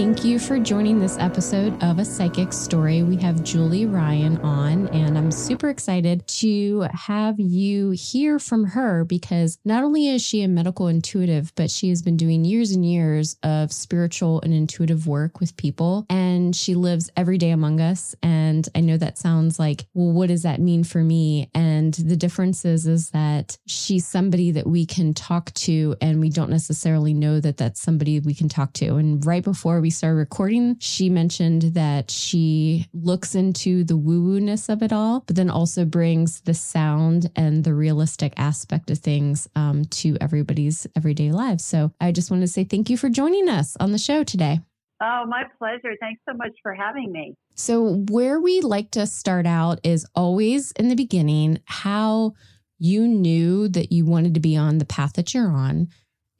[0.00, 3.02] Thank you for joining this episode of A Psychic Story.
[3.02, 9.04] We have Julie Ryan on, and I'm super excited to have you hear from her
[9.04, 12.82] because not only is she a medical intuitive, but she has been doing years and
[12.82, 18.14] years of spiritual and intuitive work with people, and she lives every day among us.
[18.22, 21.50] And I know that sounds like, well, what does that mean for me?
[21.54, 26.30] And the difference is, is that she's somebody that we can talk to, and we
[26.30, 28.96] don't necessarily know that that's somebody we can talk to.
[28.96, 34.40] And right before we started recording, she mentioned that she looks into the woo woo
[34.40, 38.98] ness of it all, but then also brings the sound and the realistic aspect of
[38.98, 41.64] things um, to everybody's everyday lives.
[41.64, 44.60] So I just want to say thank you for joining us on the show today.
[45.02, 45.96] Oh, my pleasure.
[45.98, 47.34] Thanks so much for having me.
[47.54, 52.34] So, where we like to start out is always in the beginning how
[52.78, 55.88] you knew that you wanted to be on the path that you're on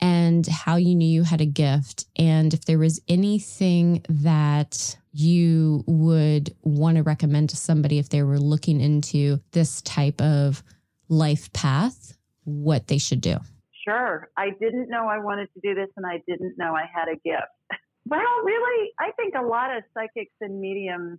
[0.00, 2.06] and how you knew you had a gift.
[2.16, 8.22] And if there was anything that you would want to recommend to somebody if they
[8.22, 10.62] were looking into this type of
[11.08, 13.36] life path what they should do?
[13.86, 14.28] Sure.
[14.36, 17.16] I didn't know i wanted to do this and i didn't know i had a
[17.16, 17.48] gift.
[18.06, 21.18] Well really i think a lot of psychics and mediums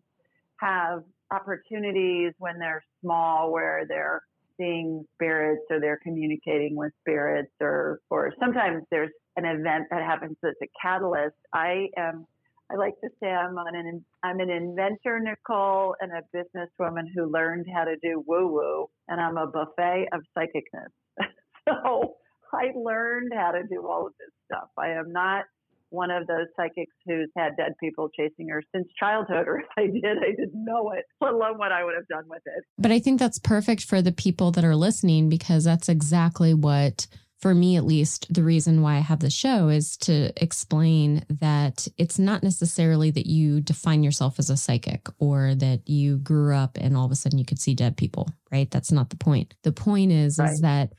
[0.58, 4.24] have opportunities when they're small where they're
[4.62, 10.38] seeing spirits or they're communicating with spirits or or sometimes there's an event that happens
[10.42, 11.36] that's a catalyst.
[11.54, 12.26] I am
[12.72, 17.32] I like to say I'm on an I'm an inventor, Nichole, and a businesswoman who
[17.32, 20.92] learned how to do woo woo, and I'm a buffet of psychicness.
[21.68, 22.16] so
[22.54, 24.70] I learned how to do all of this stuff.
[24.78, 25.46] I am not
[25.92, 29.88] one of those psychics who's had dead people chasing her since childhood, or if I
[29.88, 32.64] did, I didn't know it, let alone what I would have done with it.
[32.78, 37.08] But I think that's perfect for the people that are listening because that's exactly what
[37.42, 41.88] for me at least, the reason why I have the show is to explain that
[41.98, 46.78] it's not necessarily that you define yourself as a psychic or that you grew up
[46.80, 48.70] and all of a sudden you could see dead people, right?
[48.70, 49.56] That's not the point.
[49.64, 50.52] The point is, right.
[50.52, 50.94] is that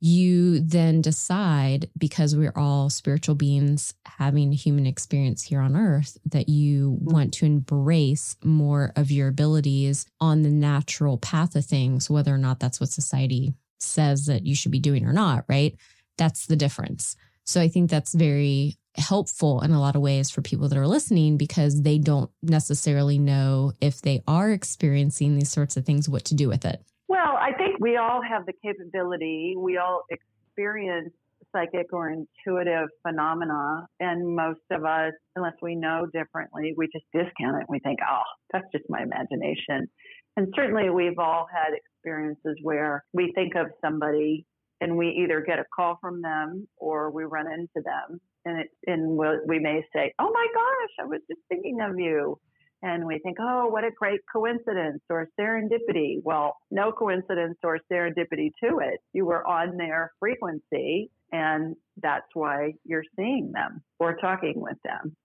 [0.00, 6.48] you then decide because we're all spiritual beings having human experience here on earth that
[6.48, 7.12] you mm-hmm.
[7.12, 12.38] want to embrace more of your abilities on the natural path of things whether or
[12.38, 15.76] not that's what society says that you should be doing or not right?
[16.16, 17.16] That's the difference.
[17.44, 20.86] So i think that's very helpful in a lot of ways for people that are
[20.86, 26.24] listening because they don't necessarily know if they are experiencing these sorts of things what
[26.26, 29.54] to do with it well, I think we all have the capability.
[29.56, 31.12] We all experience
[31.52, 37.62] psychic or intuitive phenomena, and most of us, unless we know differently, we just discount
[37.62, 37.66] it.
[37.68, 39.88] We think, oh, that's just my imagination.
[40.36, 44.44] And certainly, we've all had experiences where we think of somebody
[44.80, 48.68] and we either get a call from them or we run into them, and it,
[48.86, 49.18] and
[49.48, 52.38] we may say, "Oh my gosh, I was just thinking of you."
[52.82, 56.20] And we think, oh, what a great coincidence or serendipity.
[56.22, 59.00] Well, no coincidence or serendipity to it.
[59.12, 65.16] You were on their frequency, and that's why you're seeing them or talking with them.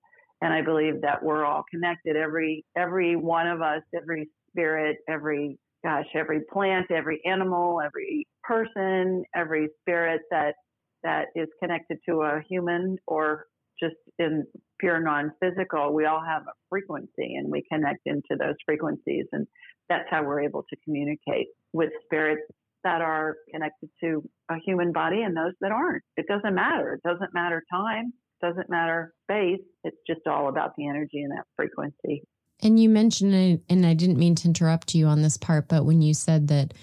[0.42, 2.16] And I believe that we're all connected.
[2.16, 9.24] Every every one of us, every spirit, every gosh, every plant, every animal, every person,
[9.36, 10.56] every spirit that
[11.04, 13.46] that is connected to a human or
[13.83, 14.45] just in
[14.80, 19.25] pure non-physical, we all have a frequency and we connect into those frequencies.
[19.31, 19.47] And
[19.89, 22.44] that's how we're able to communicate with spirits
[22.83, 26.03] that are connected to a human body and those that aren't.
[26.18, 26.94] It doesn't matter.
[26.94, 29.62] It doesn't matter time, doesn't matter space.
[29.83, 32.24] It's just all about the energy and that frequency.
[32.62, 36.01] And you mentioned and I didn't mean to interrupt you on this part, but when
[36.01, 36.74] you said that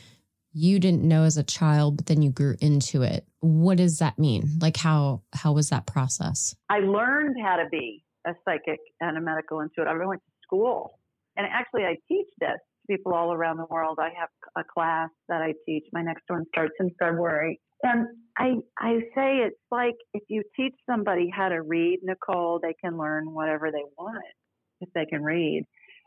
[0.52, 4.18] you didn't know as a child, but then you grew into it, what does that
[4.18, 4.58] mean?
[4.60, 6.54] Like how how was that process?
[6.68, 10.00] I learned how to be a psychic and a medical intuitive.
[10.00, 10.98] I went to school,
[11.36, 13.98] and actually, I teach this to people all around the world.
[14.00, 15.84] I have a class that I teach.
[15.92, 20.74] My next one starts in February, and I I say it's like if you teach
[20.88, 24.22] somebody how to read, Nichole, they can learn whatever they want
[24.80, 25.64] if they can read.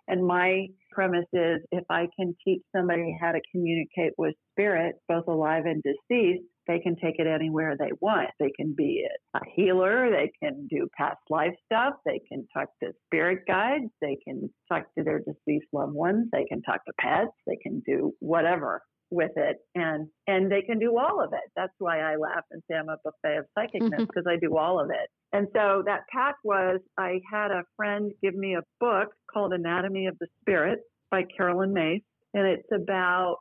[0.07, 5.27] And my premise is if I can teach somebody how to communicate with spirit, both
[5.27, 8.29] alive and deceased, they can take it anywhere they want.
[8.39, 12.91] They can be a healer, they can do past life stuff, they can talk to
[13.05, 17.31] spirit guides, they can talk to their deceased loved ones, they can talk to pets,
[17.47, 19.57] they can do whatever with it.
[19.75, 21.51] And and they can do all of it.
[21.55, 24.79] That's why i laugh and say i'm a buffet of psychicness because i do all
[24.79, 29.09] of it and so that path was i had a friend give me a book
[29.31, 30.79] called anatomy of the spirit
[31.11, 32.01] by Caroline Myss,
[32.33, 33.37] and it's about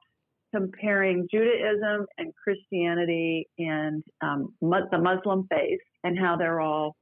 [0.54, 6.96] comparing judaism and christianity and um, the muslim faith and how they're all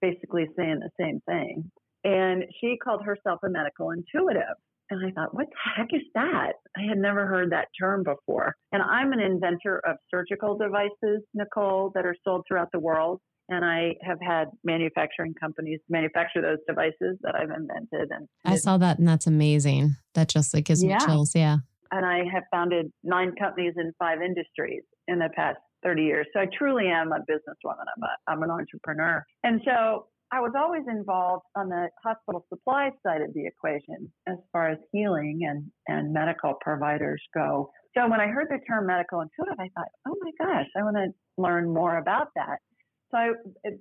[0.00, 1.70] basically saying the same thing.
[2.04, 4.56] And she called herself a medical intuitive
[4.90, 6.52] and I thought, what the heck is that?
[6.76, 8.54] I had never heard that term before.
[8.72, 13.20] And I'm an inventor of surgical devices, Nichole, that are sold throughout the world.
[13.48, 18.10] And I have had manufacturing companies manufacture those devices that I've invented.
[18.10, 19.96] And I saw that, and that's amazing.
[20.14, 20.98] That just like gives yeah.
[20.98, 21.34] me chills.
[21.34, 21.58] Yeah.
[21.92, 26.26] And I have founded nine companies in five industries in the past 30 years.
[26.32, 27.84] So I truly am a businesswoman.
[27.96, 29.24] I'm, a, I'm an entrepreneur.
[29.44, 34.36] And so I was always involved on the hospital supply side of the equation as
[34.52, 37.70] far as healing and, and medical providers go.
[37.96, 40.96] So when I heard the term medical intuitive, I thought, oh my gosh, I want
[40.96, 41.08] to
[41.38, 42.58] learn more about that.
[43.10, 43.30] So I,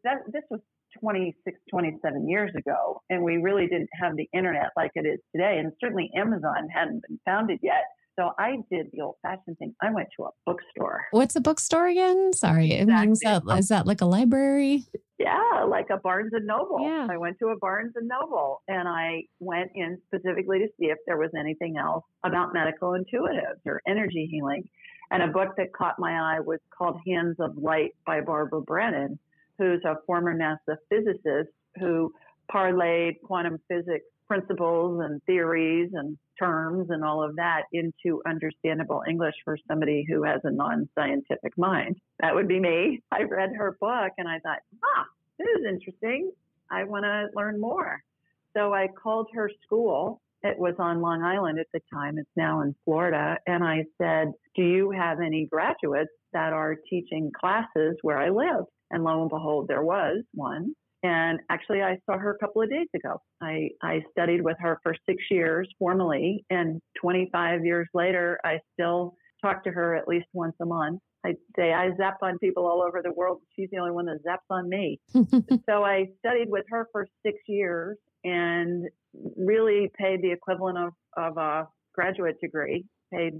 [0.03, 0.61] that, this was
[0.99, 5.57] 26, 27 years ago, and we really didn't have the internet like it is today.
[5.59, 7.83] And certainly Amazon hadn't been founded yet.
[8.17, 9.75] So I did the old fashioned thing.
[9.81, 11.05] I went to a bookstore.
[11.11, 12.31] What's a bookstore again?
[12.33, 12.71] Sorry.
[12.71, 13.11] Exactly.
[13.11, 14.85] Is, that, is that like a library?
[15.19, 16.79] Yeah, like a Barnes and Noble.
[16.81, 17.07] Yeah.
[17.09, 20.97] I went to a Barnes and Noble and I went in specifically to see if
[21.07, 24.63] there was anything else about medical intuitives or energy healing.
[25.11, 29.19] And a book that caught my eye was called Hands of Light by Barbara Brennan,
[29.57, 32.11] who's a former NASA physicist who
[32.51, 39.35] parlayed quantum physics principles and theories and terms and all of that into understandable English
[39.43, 41.97] for somebody who has a non scientific mind.
[42.19, 43.01] That would be me.
[43.11, 45.05] I read her book and I thought, ah,
[45.39, 46.31] this is interesting.
[46.69, 48.01] I want to learn more.
[48.55, 50.21] So I called her school.
[50.43, 52.17] It was on Long Island at the time.
[52.17, 53.37] It's now in Florida.
[53.47, 58.65] And I said, Do you have any graduates that are teaching classes where I live?
[58.91, 60.75] And lo and behold, there was one.
[61.05, 63.21] And actually, I saw her a couple of days ago.
[63.39, 69.13] I, I studied with her for six years formally, and 25 years later, I still
[69.39, 70.99] talk to her at least once a month.
[71.23, 73.41] I say I zap on people all over the world.
[73.55, 74.99] She's the only one that zaps on me.
[75.69, 78.85] so I studied with her for six years and
[79.37, 82.83] really paid the equivalent of, of a graduate degree
[83.15, 83.33] paid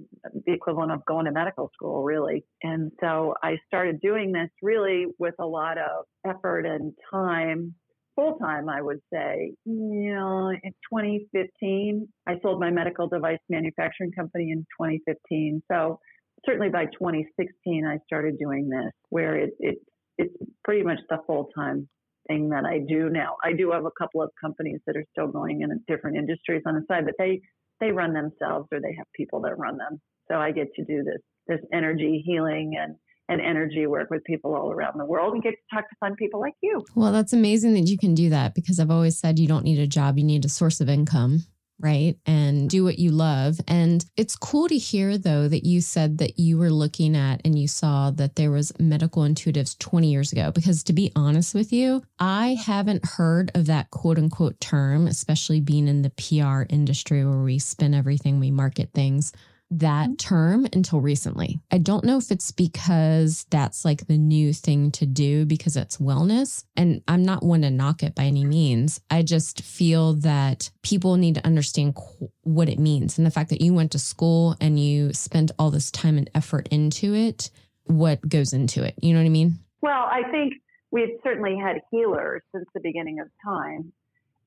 [0.45, 2.45] the equivalent of going to medical school, really.
[2.63, 7.75] And so I started doing this really with a lot of effort and time,
[8.15, 9.53] full time, I would say.
[9.65, 15.61] You know, in 2015, I sold my medical device manufacturing company in 2015.
[15.71, 15.99] So
[16.45, 19.77] certainly by 2016, I started doing this, where it, it
[20.17, 20.33] it's
[20.63, 21.89] pretty much the full time
[22.27, 23.35] thing that I do now.
[23.43, 26.75] I do have a couple of companies that are still going in different industries on
[26.75, 27.41] the side, but they
[27.79, 29.99] they run themselves or they have people that run them.
[30.29, 32.95] So I get to do this this energy healing and
[33.27, 36.15] and energy work with people all around the world and get to talk to fun
[36.15, 36.83] people like you.
[36.95, 39.79] Well, that's amazing that you can do that because I've always said you don't need
[39.79, 41.45] a job, you need a source of income
[41.79, 42.15] right?
[42.25, 43.59] And do what you love.
[43.67, 47.57] And it's cool to hear though that you said that you were looking at and
[47.57, 51.73] you saw that there was medical intuitives 20 years ago because to be honest with
[51.73, 57.25] you, I haven't heard of that quote unquote term, especially being in the PR industry
[57.25, 59.33] where we spin everything, we market things
[59.71, 60.15] that mm-hmm.
[60.15, 61.59] term until recently.
[61.71, 65.97] I don't know if it's because that's like the new thing to do because it's
[65.97, 66.63] wellness.
[66.75, 69.01] And I'm not one to knock it by any means.
[69.09, 71.97] I just feel that people need to understand
[72.41, 73.17] what it means.
[73.17, 76.29] And the fact that you went to school and you spent all this time and
[76.35, 77.49] effort into it,
[77.85, 78.95] what goes into it.
[79.01, 79.59] You know what I mean?
[79.81, 80.53] Well, I think
[80.91, 83.91] we've certainly had healers since the beginning of time.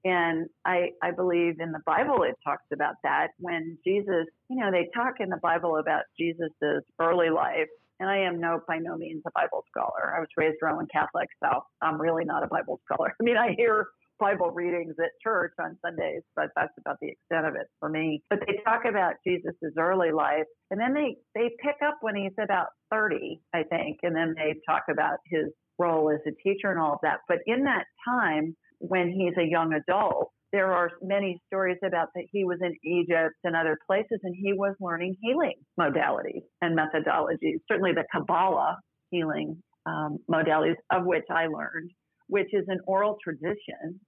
[0.09, 4.71] And I, I believe in the Bible it talks about that when Jesus, you know,
[4.71, 7.69] they talk in the Bible about Jesus's early life.
[8.01, 10.15] And I am no by no means a Bible scholar.
[10.17, 13.13] I was raised Roman Catholic, so I'm really not a Bible scholar.
[13.21, 13.89] I mean, I hear
[14.21, 18.23] Bible readings at church on Sundays, but that's about the extent of it for me.
[18.31, 22.33] But they talk about Jesus's early life, and then they they pick up when he's
[22.41, 25.47] about 30, I think, and then they talk about his
[25.79, 27.19] role as a teacher and all of that.
[27.29, 32.25] But in that time, when he's a young adult, there are many stories about that
[32.33, 37.59] he was in Egypt and other places, and he was learning healing modalities and methodologies.
[37.71, 38.79] Certainly, the Kabbalah
[39.11, 41.91] healing um, modalities, of which I learned,
[42.29, 44.01] which is an oral tradition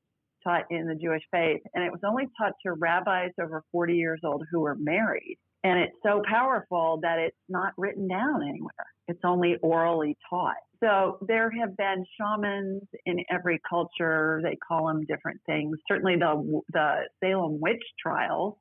[0.43, 4.21] taught in the Jewish faith, and it was only taught to rabbis over 40 years
[4.25, 5.37] old who were married.
[5.63, 8.87] And it's so powerful that it's not written down anywhere.
[9.09, 10.55] It's only orally taught.
[10.83, 14.41] So there have been shamans in every culture.
[14.43, 15.77] They call them different things.
[15.87, 18.55] Certainly the the Salem witch trials,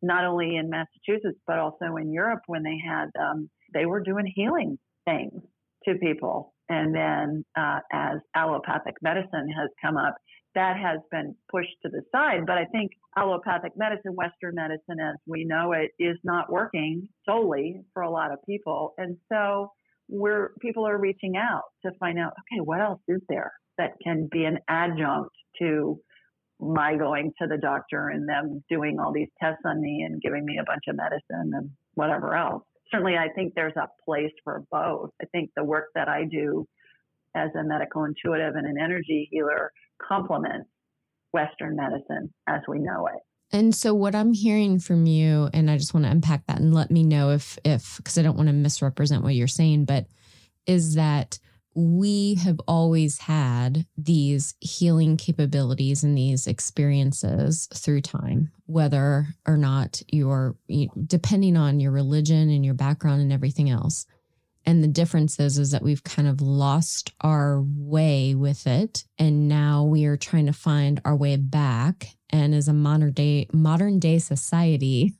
[0.00, 4.30] not only in Massachusetts but also in Europe, when they had um, they were doing
[4.34, 5.42] healing things
[5.86, 6.54] to people.
[6.68, 10.14] And then uh, as allopathic medicine has come up,
[10.54, 12.46] that has been pushed to the side.
[12.46, 17.82] But I think allopathic medicine, Western medicine as we know it, is not working solely
[17.92, 18.94] for a lot of people.
[18.98, 19.72] And so
[20.10, 24.28] we're, people are reaching out to find out, okay, what else is there that can
[24.30, 25.98] be an adjunct to
[26.60, 30.44] my going to the doctor and them doing all these tests on me and giving
[30.44, 32.62] me a bunch of medicine and whatever else.
[32.90, 35.10] Certainly, I think there's a place for both.
[35.22, 36.66] I think the work that I do
[37.34, 39.70] as a medical intuitive and an energy healer
[40.06, 40.68] complements
[41.32, 43.22] Western medicine as we know it.
[43.52, 46.72] And so what I'm hearing from you, and I just want to unpack that and
[46.72, 50.06] let me know if if because I don't want to misrepresent what you're saying, but
[50.66, 51.38] is that
[51.74, 60.02] we have always had these healing capabilities and these experiences through time, whether or not
[60.08, 60.56] you're
[61.06, 64.06] depending on your religion and your background and everything else.
[64.66, 69.04] And the difference is, is that we've kind of lost our way with it.
[69.18, 72.16] And now we are trying to find our way back.
[72.30, 75.14] And as a modern day, modern day society,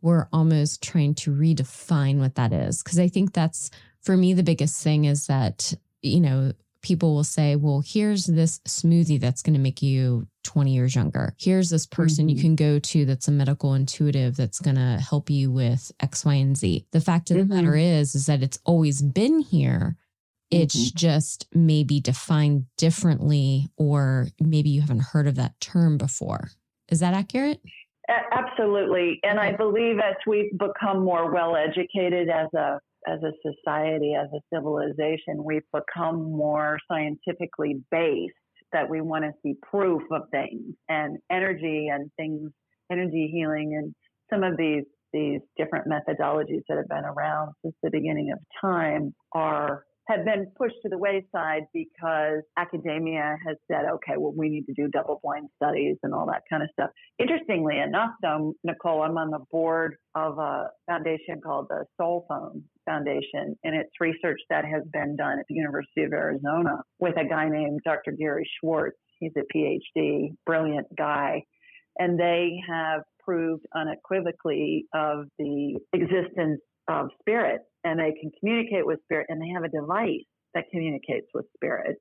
[0.00, 2.82] we're almost trying to redefine what that is.
[2.82, 3.70] Cause I think that's
[4.02, 6.52] for me, the biggest thing is that, you know,
[6.84, 11.34] people will say, well, here's this smoothie that's going to make you 20 years younger.
[11.38, 12.36] Here's this person mm-hmm.
[12.36, 16.26] you can go to that's a medical intuitive that's going to help you with X,
[16.26, 16.86] Y, and Z.
[16.92, 17.48] The fact of mm-hmm.
[17.48, 19.96] the matter is, is that it's always been here.
[20.50, 20.96] It's mm-hmm.
[20.96, 26.50] just maybe defined differently, or maybe you haven't heard of that term before.
[26.88, 27.60] Is that accurate?
[28.08, 29.20] Absolutely.
[29.22, 34.28] And I believe as we've become more well educated as a as a society, as
[34.32, 38.34] a civilization, we've become more scientifically based
[38.72, 42.50] that we want to see proof of things and energy and things,
[42.90, 43.94] energy healing and
[44.30, 49.14] some of these these different methodologies that have been around since the beginning of time
[49.32, 54.66] are have been pushed to the wayside because academia has said, okay, well, we need
[54.66, 56.90] to do double blind studies and all that kind of stuff.
[57.18, 63.56] Interestingly enough, though, Nichole, I'm on the board of a foundation called the SoulPhone Foundation,
[63.64, 67.48] and it's research that has been done at the University of Arizona with a guy
[67.48, 68.12] named Dr.
[68.12, 68.98] Gary Schwartz.
[69.20, 71.44] He's a PhD, brilliant guy.
[71.98, 79.00] And they have proved unequivocally of the existence of spirit and they can communicate with
[79.04, 80.24] spirit and they have a device
[80.54, 81.96] that communicates with spirit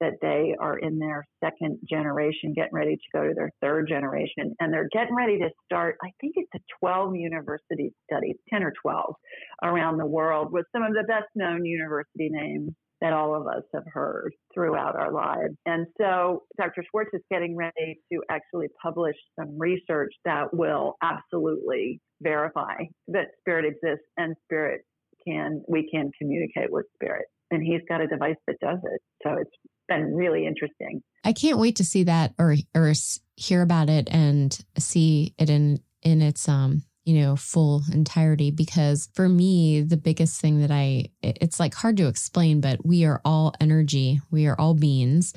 [0.00, 4.54] that they are in their second generation getting ready to go to their third generation
[4.60, 8.72] and they're getting ready to start i think it's a 12 university study 10 or
[8.82, 9.14] 12
[9.62, 13.62] around the world with some of the best known university names that all of us
[13.74, 15.54] have heard throughout our lives.
[15.66, 16.82] And so Dr.
[16.90, 22.76] Schwartz is getting ready to actually publish some research that will absolutely verify
[23.08, 24.82] that spirit exists and spirit
[25.26, 27.26] can, we can communicate with spirit.
[27.50, 29.00] And he's got a device that does it.
[29.22, 29.50] So it's
[29.88, 31.02] been really interesting.
[31.24, 32.92] I can't wait to see that or, or
[33.36, 38.50] hear about it and see it in, in its, um, you know, full entirety.
[38.50, 43.04] Because for me, the biggest thing that I, it's like hard to explain, but we
[43.04, 44.20] are all energy.
[44.30, 45.34] We are all beings.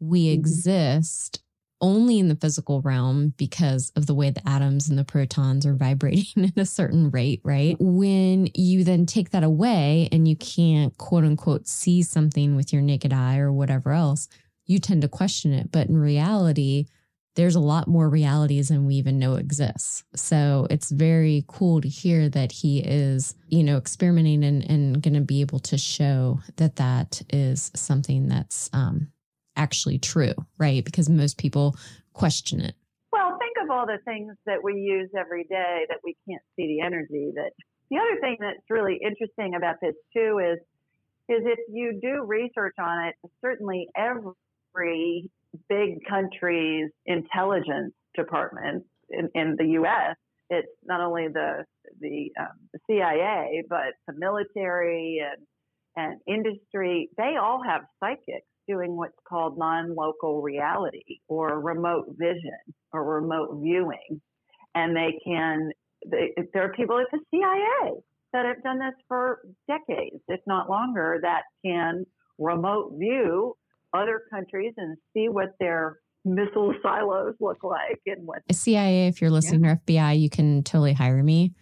[0.00, 0.40] We mm-hmm.
[0.40, 1.42] exist
[1.80, 5.74] only in the physical realm because of the way the atoms and the protons are
[5.76, 7.76] vibrating at a certain rate, right?
[7.78, 12.82] When you then take that away and you can't quote unquote see something with your
[12.82, 14.28] naked eye or whatever else,
[14.66, 15.72] you tend to question it.
[15.72, 16.86] But in reality,
[17.36, 20.04] there's a lot more realities than we even know exists.
[20.14, 25.14] So it's very cool to hear that he is, you know, experimenting and, and going
[25.14, 29.12] to be able to show that that is something that's um,
[29.56, 30.84] actually true, right?
[30.84, 31.76] Because most people
[32.12, 32.74] question it?
[33.12, 36.66] Well, think of all the things that we use every day that we can't see
[36.66, 37.52] the energy that
[37.90, 40.58] the other thing that's really interesting about this too is
[41.28, 45.30] is if you do research on it, certainly every
[45.68, 50.16] big country's intelligence department in, in the U.S.
[50.50, 51.64] It's not only the
[52.00, 55.46] the, um, the CIA, but the military and
[55.96, 57.10] and industry.
[57.16, 62.58] They all have psychics doing what's called non-local reality or remote vision
[62.92, 64.20] or remote viewing,
[64.74, 65.70] and they can.
[66.06, 68.00] They, there are people at the CIA
[68.32, 72.06] that have done this for decades, if not longer, that can
[72.38, 73.54] remote view
[73.92, 79.30] other countries and see what their missile silos look like and what CIA, if you're
[79.30, 79.72] listening yeah.
[79.72, 81.52] or FBI, you can totally hire me.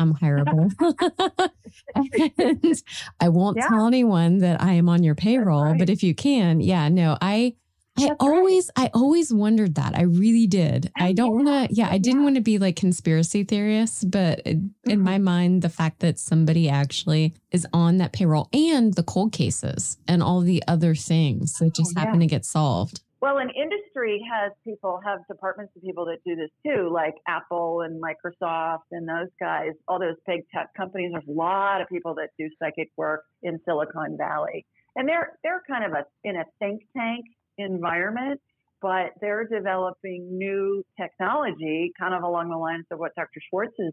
[0.00, 0.72] I'm hireable.
[3.20, 3.68] I won't yeah.
[3.68, 5.78] tell anyone that I am on your payroll, right.
[5.78, 7.54] but if you can, yeah, no, I
[7.98, 8.86] I always, right.
[8.86, 9.96] I always wondered that.
[9.96, 10.90] I really did.
[10.96, 14.90] I don't want to, yeah, I didn't want to be like conspiracy theorists, but mm-hmm.
[14.90, 19.32] in my mind, the fact that somebody actually is on that payroll and the cold
[19.32, 22.26] cases and all the other things that just oh, happen yeah.
[22.26, 23.00] to get solved.
[23.20, 27.82] Well, an industry has people, have departments of people that do this too, like Apple
[27.82, 31.10] and Microsoft and those guys, all those big tech companies.
[31.12, 34.64] There's a lot of people that do psychic work in Silicon Valley.
[34.96, 37.26] And they're they're kind of a in a think tank
[37.58, 38.40] environment,
[38.80, 43.40] but they're developing new technology, kind of along the lines of what Dr.
[43.50, 43.92] Schwartz is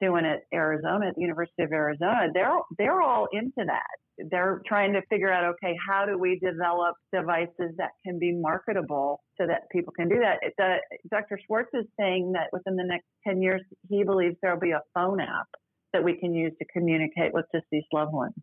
[0.00, 2.26] doing at Arizona, at the University of Arizona.
[2.34, 4.03] They're they're all into that.
[4.18, 9.22] They're trying to figure out, okay, how do we develop devices that can be marketable
[9.38, 10.38] so that people can do that?
[10.56, 10.76] The, uh,
[11.10, 11.38] Dr.
[11.46, 14.82] Schwartz is saying that within the next 10 years, he believes there will be a
[14.94, 15.48] phone app
[15.92, 18.34] that we can use to communicate with deceased loved ones.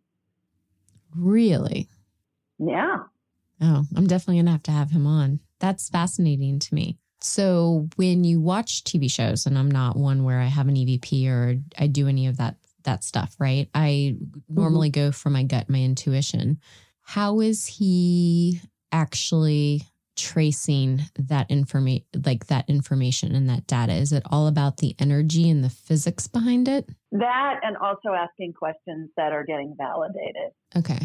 [1.15, 1.87] Really?
[2.59, 3.03] Yeah.
[3.61, 5.39] Oh, I'm definitely to have to have him on.
[5.59, 6.97] That's fascinating to me.
[7.19, 11.27] So, when you watch TV shows, and I'm not one where I have an EVP
[11.27, 13.69] or I do any of that that stuff, right?
[13.73, 14.17] I
[14.49, 15.07] normally mm-hmm.
[15.07, 16.59] go for my gut, my intuition.
[17.01, 19.83] How is he actually
[20.17, 25.49] tracing that information like that information and that data is it all about the energy
[25.49, 30.99] and the physics behind it that and also asking questions that are getting validated okay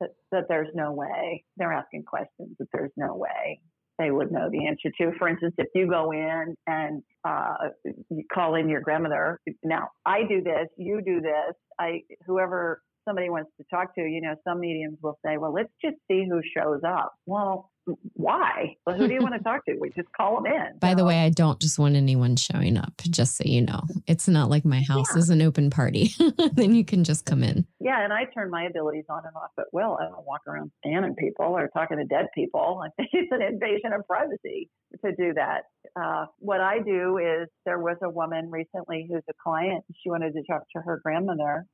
[0.00, 1.44] that, that there's no way.
[1.56, 3.60] They're asking questions that there's no way
[4.00, 5.16] they would know the answer to.
[5.18, 10.20] For instance, if you go in and uh, you call in your grandmother, now I
[10.28, 14.60] do this, you do this, I whoever somebody wants to talk to, you know, some
[14.60, 17.12] mediums will say, well, let's just see who shows up.
[17.26, 17.69] Well,
[18.14, 18.76] why?
[18.86, 19.76] Well, who do you want to talk to?
[19.80, 20.78] We just call them in.
[20.78, 23.82] By the way, I don't just want anyone showing up, just so you know.
[24.06, 25.18] It's not like my house yeah.
[25.18, 26.10] is an open party.
[26.52, 27.66] then you can just come in.
[27.80, 29.98] Yeah, and I turn my abilities on and off at will.
[30.00, 32.82] I don't walk around scanning people or talking to dead people.
[32.84, 34.68] I think it's an invasion of privacy
[35.04, 35.62] to do that.
[35.96, 39.84] Uh, what I do is there was a woman recently who's a client.
[40.02, 41.66] She wanted to talk to her grandmother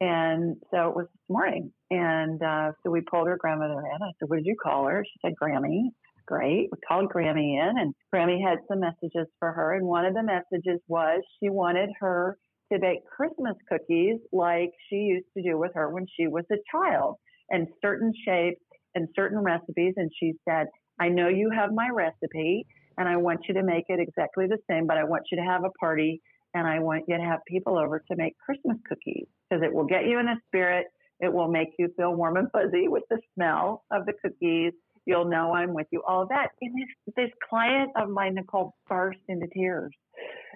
[0.00, 1.72] and so it was this morning.
[1.90, 4.02] And uh, so we pulled her grandmother in.
[4.02, 5.04] I said, What did you call her?
[5.04, 5.90] She said, Grammy.
[6.26, 6.68] Great.
[6.72, 9.74] We called Grammy in, and Grammy had some messages for her.
[9.74, 12.36] And one of the messages was she wanted her
[12.72, 16.56] to bake Christmas cookies like she used to do with her when she was a
[16.70, 17.14] child,
[17.50, 18.60] and certain shapes
[18.96, 19.94] and certain recipes.
[19.96, 20.66] And she said,
[20.98, 22.66] I know you have my recipe,
[22.98, 25.44] and I want you to make it exactly the same, but I want you to
[25.44, 26.20] have a party
[26.54, 29.84] and I want you to have people over to make Christmas cookies because it will
[29.84, 30.86] get you in a spirit.
[31.20, 34.72] It will make you feel warm and fuzzy with the smell of the cookies.
[35.06, 36.48] You'll know I'm with you, all that.
[36.60, 39.92] And this, this client of mine, Nichole, burst into tears.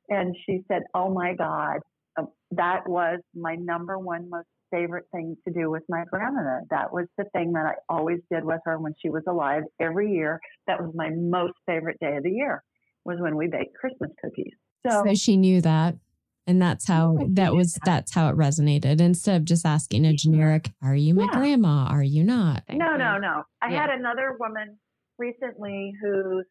[0.09, 1.81] And she said, Oh my God,
[2.19, 6.63] um, that was my number one most favorite thing to do with my grandmother.
[6.71, 10.13] That was the thing that I always did with her when she was alive every
[10.13, 10.41] year.
[10.67, 12.63] That was my most favorite day of the year
[13.05, 14.53] was when we baked Christmas cookies.
[14.87, 15.97] So, so she knew that.
[16.51, 19.01] And that's how that was that's how it resonated.
[19.01, 21.39] Instead of just asking a generic, are you my yeah.
[21.39, 21.87] grandma?
[21.89, 22.65] Are you not?
[22.69, 23.23] No, no, mm-hmm.
[23.23, 23.43] no.
[23.63, 23.83] I yeah.
[23.83, 24.77] had another woman
[25.17, 26.45] recently whose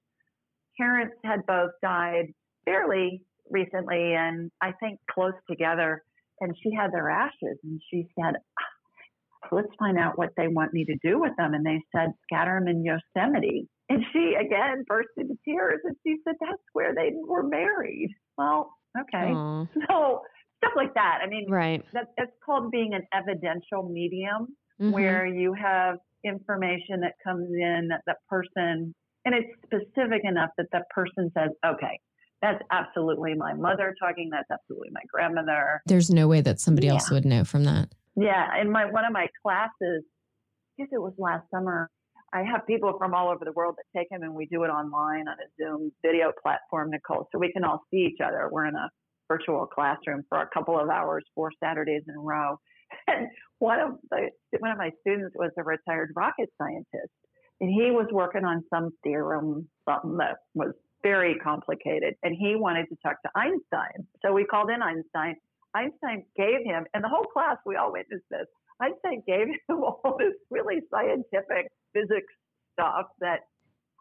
[0.79, 2.27] parents had both died
[2.63, 6.01] fairly recently and I think close together.
[6.39, 10.71] And she had their ashes and she said, ah, let's find out what they want
[10.71, 11.53] me to do with them.
[11.53, 13.67] And they said, scatter them in Yosemite.
[13.89, 18.15] And she again burst into tears and she said, That's where they were married.
[18.37, 19.31] Well, okay.
[19.31, 19.67] Aww.
[19.89, 20.21] So
[20.57, 21.19] stuff like that.
[21.23, 21.83] I mean, right.
[21.93, 24.47] That, that's called being an evidential medium
[24.79, 24.91] mm-hmm.
[24.91, 28.93] where you have information that comes in that the person,
[29.25, 31.99] and it's specific enough that the person says, okay,
[32.41, 34.29] that's absolutely my mother talking.
[34.31, 35.81] That's absolutely my grandmother.
[35.85, 36.93] There's no way that somebody yeah.
[36.93, 37.89] else would know from that.
[38.15, 38.59] Yeah.
[38.61, 41.89] In my, one of my classes, I guess it was last summer,
[42.33, 44.67] I have people from all over the world that take them and we do it
[44.67, 48.49] online on a Zoom video platform, Nichole, so we can all see each other.
[48.51, 48.89] We're in a
[49.27, 52.57] virtual classroom for a couple of hours, four Saturdays in a row.
[53.07, 53.27] And
[53.59, 57.13] one of the, one of my students was a retired rocket scientist,
[57.61, 62.87] and he was working on some theorem, something that was very complicated, and he wanted
[62.89, 64.07] to talk to Einstein.
[64.25, 65.35] So we called in Einstein.
[65.75, 68.47] Einstein gave him, and the whole class, we all witnessed this.
[68.81, 72.33] Einstein gave him all this really scientific physics
[72.73, 73.41] stuff that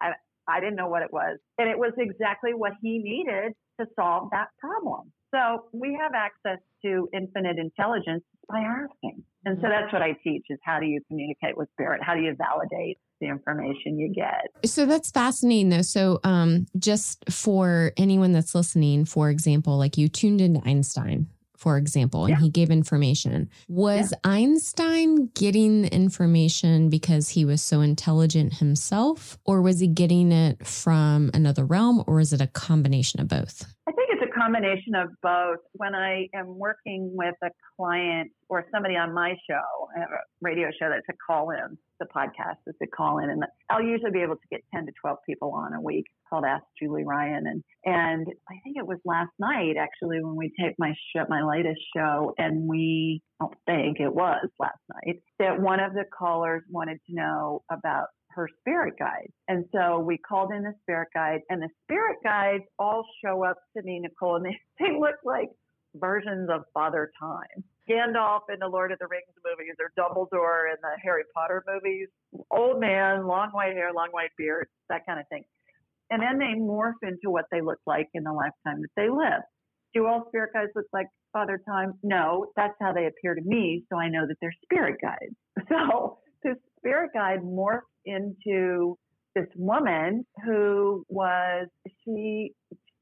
[0.00, 0.12] I,
[0.48, 1.38] I didn't know what it was.
[1.58, 5.12] And it was exactly what he needed to solve that problem.
[5.34, 9.22] So we have access to infinite intelligence by asking.
[9.44, 12.00] And so that's what I teach is how do you communicate with spirit?
[12.02, 14.68] How do you validate the information you get?
[14.68, 15.82] So that's fascinating though.
[15.82, 21.76] So um, just for anyone that's listening, for example, like you tuned into Einstein, for
[21.76, 22.40] example, and yeah.
[22.40, 23.50] he gave information.
[23.68, 24.30] Was yeah.
[24.30, 30.64] Einstein getting the information because he was so intelligent himself, or was he getting it
[30.64, 33.66] from another realm, or is it a combination of both?
[33.88, 34.07] I think
[34.38, 35.58] combination of both.
[35.72, 40.22] When I am working with a client or somebody on my show, I have a
[40.40, 44.10] radio show that's a call in, the podcast is a call in, and I'll usually
[44.10, 47.04] be able to get 10 to 12 people on a week it's called Ask Julie
[47.04, 47.46] Ryan.
[47.46, 51.42] And, and I think it was last night actually when we taped my show, my
[51.42, 56.62] latest show, and we, don't think it was last night, that one of the callers
[56.70, 59.30] wanted to know about her spirit guide.
[59.48, 63.56] And so we called in the spirit guide, and the spirit guides all show up
[63.76, 65.48] to me, Nichole, and they, they look like
[65.94, 67.64] versions of Father Time.
[67.88, 72.08] Gandalf in the Lord of the Rings movies or Dumbledore in the Harry Potter movies.
[72.50, 75.44] Old man, long white hair, long white beard, that kind of thing.
[76.10, 79.42] And then they morph into what they look like in the lifetime that they live.
[79.94, 81.94] Do all spirit guides look like Father Time?
[82.02, 83.84] No, that's how they appear to me.
[83.90, 85.34] So I know that they're spirit guides.
[85.68, 86.18] So
[86.78, 88.96] spirit guide morphed into
[89.34, 91.68] this woman who was
[92.04, 92.52] she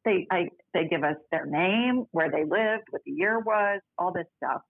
[0.05, 4.13] they I, they give us their name, where they lived, what the year was, all
[4.13, 4.63] this stuff.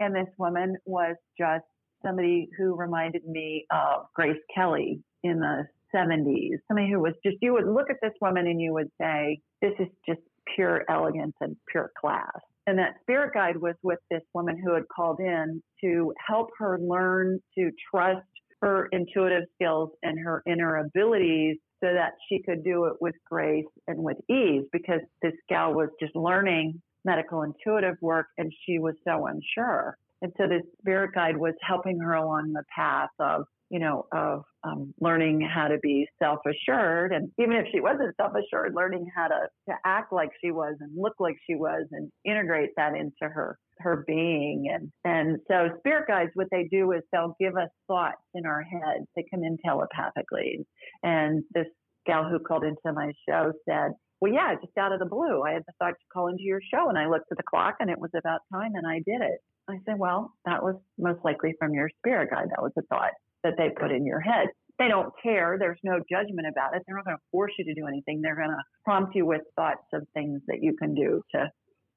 [0.00, 1.64] And this woman was just
[2.04, 6.58] somebody who reminded me of Grace Kelly in the 70s.
[6.68, 9.72] Somebody who was just, you would look at this woman and you would say, this
[9.78, 10.20] is just
[10.54, 12.30] pure elegance and pure class.
[12.66, 16.78] And that spirit guide was with this woman who had called in to help her
[16.78, 18.26] learn to trust
[18.62, 23.64] her intuitive skills and her inner abilities so that she could do it with grace
[23.86, 28.94] and with ease because this gal was just learning medical intuitive work and she was
[29.06, 29.96] so unsure.
[30.20, 34.44] And so this spirit guide was helping her along the path of, you know, of
[34.64, 37.12] um, learning how to be self assured.
[37.12, 40.76] And even if she wasn't self assured, learning how to, to act like she was
[40.80, 45.68] and look like she was and integrate that into her her being and and so
[45.78, 49.44] spirit guides what they do is they'll give us thoughts in our heads they come
[49.44, 50.66] in telepathically
[51.04, 51.68] and this
[52.04, 55.42] gal who called into my show said well, yeah, just out of the blue.
[55.42, 57.76] I had the thought to call into your show and I looked at the clock
[57.80, 59.38] and it was about time and I did it.
[59.68, 62.48] I said, well, that was most likely from your spirit guide.
[62.50, 63.12] That was a thought
[63.44, 64.48] that they put in your head.
[64.78, 65.56] They don't care.
[65.58, 66.82] There's no judgment about it.
[66.86, 68.20] They're not going to force you to do anything.
[68.22, 71.50] They're going to prompt you with thoughts of things that you can do to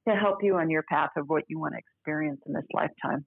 [0.07, 3.23] to help you on your path of what you want to experience in this lifetime.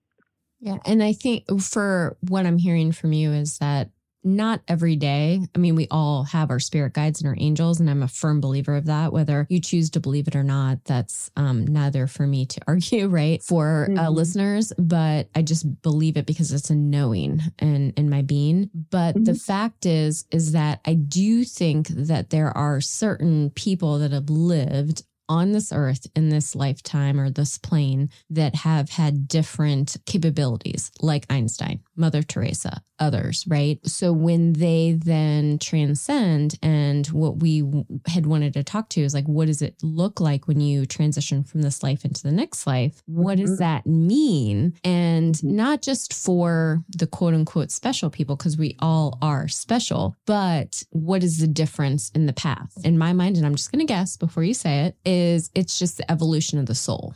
[0.59, 3.91] Yeah, and I think for what I'm hearing from you is that
[4.25, 5.41] not every day.
[5.55, 8.41] I mean, we all have our spirit guides and our angels, and I'm a firm
[8.41, 9.13] believer of that.
[9.13, 13.09] Whether you choose to believe it or not, that's um, neither for me to argue,
[13.09, 13.43] right?
[13.43, 13.99] For uh, mm-hmm.
[13.99, 18.71] uh, listeners, but I just believe it because it's a knowing in in my being.
[18.75, 19.25] But mm-hmm.
[19.25, 24.31] the fact is, is that I do think that there are certain people that have
[24.31, 30.91] lived on this earth in this lifetime or this plane that have had different capabilities,
[31.01, 33.79] like Einstein, Mother Teresa, others, right?
[33.87, 37.63] So when they then transcend, and what we
[38.07, 41.45] had wanted to talk to is like, what does it look like when you transition
[41.45, 43.03] from this life into the next life?
[43.07, 43.63] What does mm-hmm.
[43.63, 44.75] that mean?
[44.85, 45.57] And mm-hmm.
[45.57, 51.23] not just for the quote unquote special people, because we all are special, but what
[51.23, 52.73] is the difference in the path?
[52.85, 55.79] In my mind, and I'm just going to guess before you say it, is it's
[55.79, 57.15] just the evolution of the soul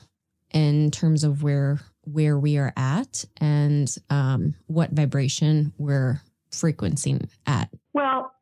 [0.52, 1.78] in terms of where
[2.12, 7.70] where we are at and um, what vibration we're frequencing at?
[7.92, 8.32] Well,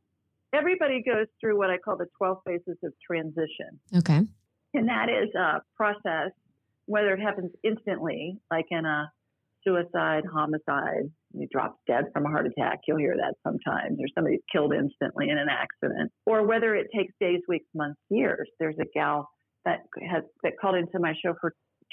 [0.52, 3.80] everybody goes through what I call the 12 phases of transition.
[3.96, 4.22] Okay.
[4.74, 6.32] And that is a process,
[6.86, 9.10] whether it happens instantly, like in a
[9.66, 14.40] suicide, homicide, you drop dead from a heart attack, you'll hear that sometimes, or somebody's
[14.50, 18.48] killed instantly in an accident, or whether it takes days, weeks, months, years.
[18.58, 19.28] There's a gal
[19.64, 21.52] that has that called into my show for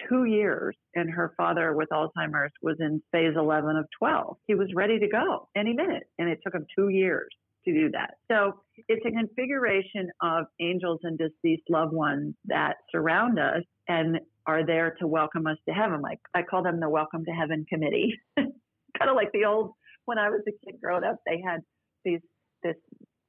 [0.09, 4.37] two years, and her father with Alzheimer's was in phase 11 of 12.
[4.47, 7.29] He was ready to go any minute, and it took him two years
[7.65, 8.15] to do that.
[8.29, 14.65] So it's a configuration of angels and deceased loved ones that surround us and are
[14.65, 16.01] there to welcome us to heaven.
[16.01, 18.19] Like I call them the Welcome to Heaven Committee.
[18.37, 19.71] kind of like the old
[20.05, 21.61] when I was a kid growing up, they had
[22.03, 22.19] these
[22.63, 22.75] this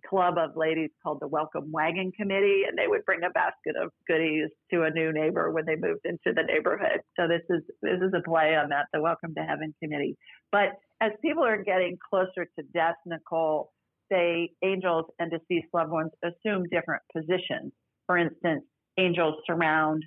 [0.08, 3.90] club of ladies called the Welcome Wagon Committee, and they would bring a basket of
[4.06, 7.00] goodies to a new neighbor when they moved into the neighborhood.
[7.18, 10.16] So this is this is a play on that, the Welcome to Heaven Committee.
[10.52, 13.66] But as people are getting closer to death, Nichole,
[14.10, 17.72] they angels and deceased loved ones assume different positions.
[18.06, 18.64] For instance,
[18.98, 20.04] angels surround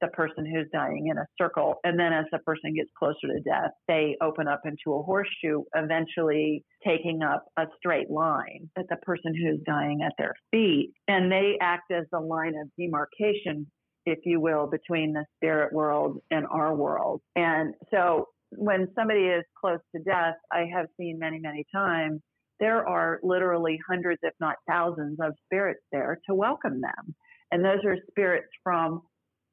[0.00, 1.76] the person who's dying in a circle.
[1.84, 5.62] And then as the person gets closer to death, they open up into a horseshoe,
[5.74, 10.92] eventually taking up a straight line at the person who's dying at their feet.
[11.08, 13.66] And they act as the line of demarcation,
[14.06, 17.20] if you will, between the spirit world and our world.
[17.36, 22.20] And so when somebody is close to death, I have seen many, many times,
[22.58, 27.14] there are literally hundreds, if not thousands, of spirits there to welcome them.
[27.50, 29.02] And those are spirits from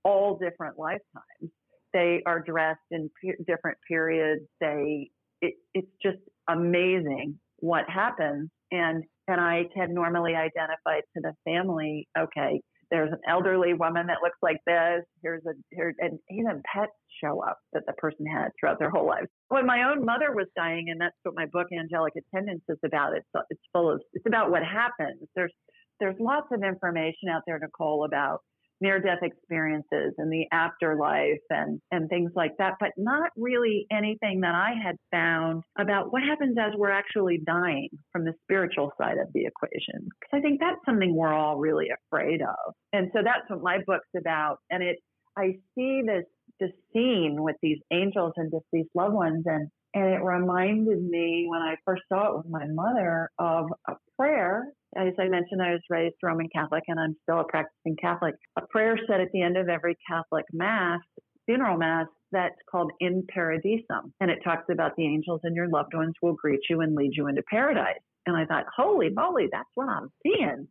[0.03, 1.51] all different lifetimes.
[1.93, 4.43] They are dressed in pe- different periods.
[4.59, 5.09] They,
[5.41, 8.49] it, it's just amazing what happens.
[8.71, 14.17] And, and I can normally identify to the family, okay, there's an elderly woman that
[14.23, 15.03] looks like this.
[15.21, 19.05] Here's a here, and even pets show up that the person had throughout their whole
[19.05, 19.27] lives.
[19.49, 23.15] When my own mother was dying, and that's what my book Angelic Attendance, is about.
[23.17, 25.21] It's it's full of it's about what happens.
[25.35, 25.51] There's
[25.99, 28.39] there's lots of information out there, Nichole, about
[28.81, 34.41] near death experiences and the afterlife and, and things like that, but not really anything
[34.41, 39.17] that I had found about what happens as we're actually dying from the spiritual side
[39.17, 40.07] of the equation.
[40.19, 42.73] Because I think that's something we're all really afraid of.
[42.93, 44.57] And so that's what my book's about.
[44.69, 44.97] And it,
[45.37, 46.25] I see this,
[46.59, 51.47] this scene with these angels and just these loved ones and and it reminded me
[51.47, 55.71] when I first saw it with my mother of a prayer as I mentioned, I
[55.71, 58.35] was raised Roman Catholic and I'm still a practicing Catholic.
[58.57, 61.01] A prayer said at the end of every Catholic Mass,
[61.45, 64.11] funeral Mass, that's called In Paradisum.
[64.19, 67.11] And it talks about the angels and your loved ones will greet you and lead
[67.13, 68.01] you into paradise.
[68.25, 70.67] And I thought, holy moly, that's what I'm seeing.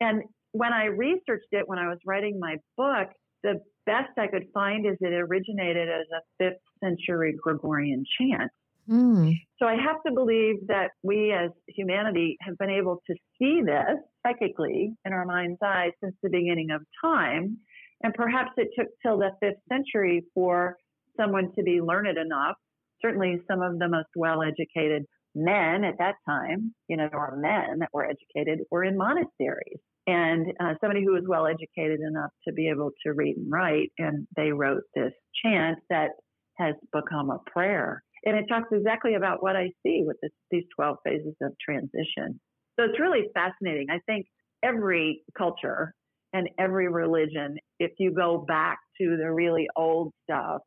[0.00, 0.22] And
[0.52, 3.08] when I researched it, when I was writing my book,
[3.42, 8.50] the best I could find is it originated as a fifth century Gregorian chant.
[8.90, 9.34] Mm.
[9.58, 13.98] So I have to believe that we as humanity have been able to see this
[14.26, 17.58] psychically in our mind's eye since the beginning of time.
[18.02, 20.76] And perhaps it took till the fifth century for
[21.18, 22.56] someone to be learned enough.
[23.02, 27.36] Certainly, some of the most well educated men at that time, you know, there or
[27.36, 29.78] men that were educated, were in monasteries.
[30.06, 33.92] And uh, somebody who was well educated enough to be able to read and write,
[33.98, 35.12] and they wrote this
[35.44, 36.10] chant that
[36.56, 40.64] has become a prayer and it talks exactly about what I see with this, these
[40.76, 42.40] 12 phases of transition.
[42.78, 43.88] So it's really fascinating.
[43.90, 44.26] I think
[44.62, 45.94] every culture
[46.32, 50.60] and every religion, if you go back to the really old stuff,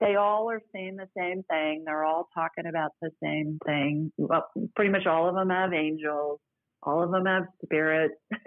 [0.00, 1.82] they all are saying the same thing.
[1.84, 4.12] They're all talking about the same thing.
[4.16, 6.38] Well, pretty much all of them have angels.
[6.82, 8.14] All of them have spirits.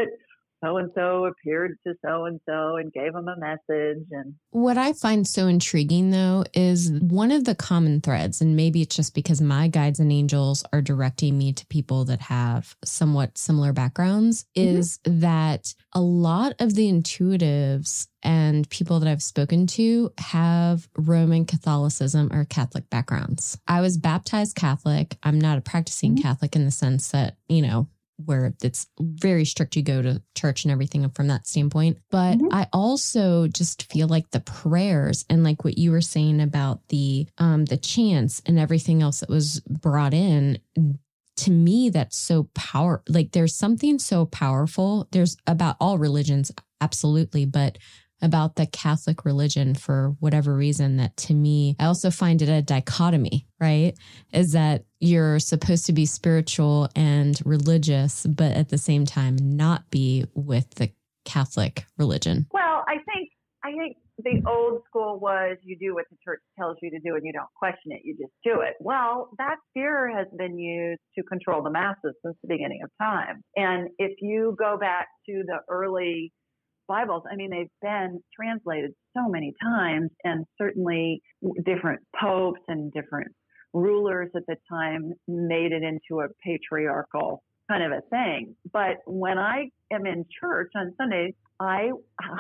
[0.64, 4.78] so and so appeared to so and so and gave them a message and what
[4.78, 9.14] i find so intriguing though is one of the common threads and maybe it's just
[9.14, 14.46] because my guides and angels are directing me to people that have somewhat similar backgrounds
[14.56, 14.78] mm-hmm.
[14.78, 21.46] is that a lot of the intuitives and people that I've spoken to have Roman
[21.46, 23.58] Catholicism or Catholic backgrounds.
[23.68, 25.18] I was baptized Catholic.
[25.24, 26.22] I'm not a practicing mm-hmm.
[26.22, 27.88] Catholic in the sense that, you know,
[28.26, 32.54] where it's very strict you go to church and everything from that standpoint but mm-hmm.
[32.54, 37.28] i also just feel like the prayers and like what you were saying about the
[37.38, 40.60] um the chants and everything else that was brought in
[41.38, 47.46] to me that's so power like there's something so powerful there's about all religions absolutely
[47.46, 47.78] but
[48.22, 52.62] about the Catholic religion for whatever reason that to me, I also find it a
[52.62, 53.98] dichotomy, right?
[54.34, 59.90] Is that you're supposed to be spiritual and religious, but at the same time not
[59.90, 60.92] be with the
[61.26, 62.48] Catholic religion.
[62.52, 63.30] Well, I think,
[63.64, 67.16] I think the old school was you do what the church tells you to do
[67.16, 68.76] and you don't question it, you just do it.
[68.80, 73.42] Well, that fear has been used to control the masses since the beginning of time.
[73.56, 76.32] And if you go back to the early
[76.88, 81.22] Bibles, I mean, they've been translated so many times, and certainly
[81.66, 83.32] different popes and different
[83.74, 88.56] rulers at the time made it into a patriarchal kind of a thing.
[88.74, 91.92] But when I am in church on Sundays, I,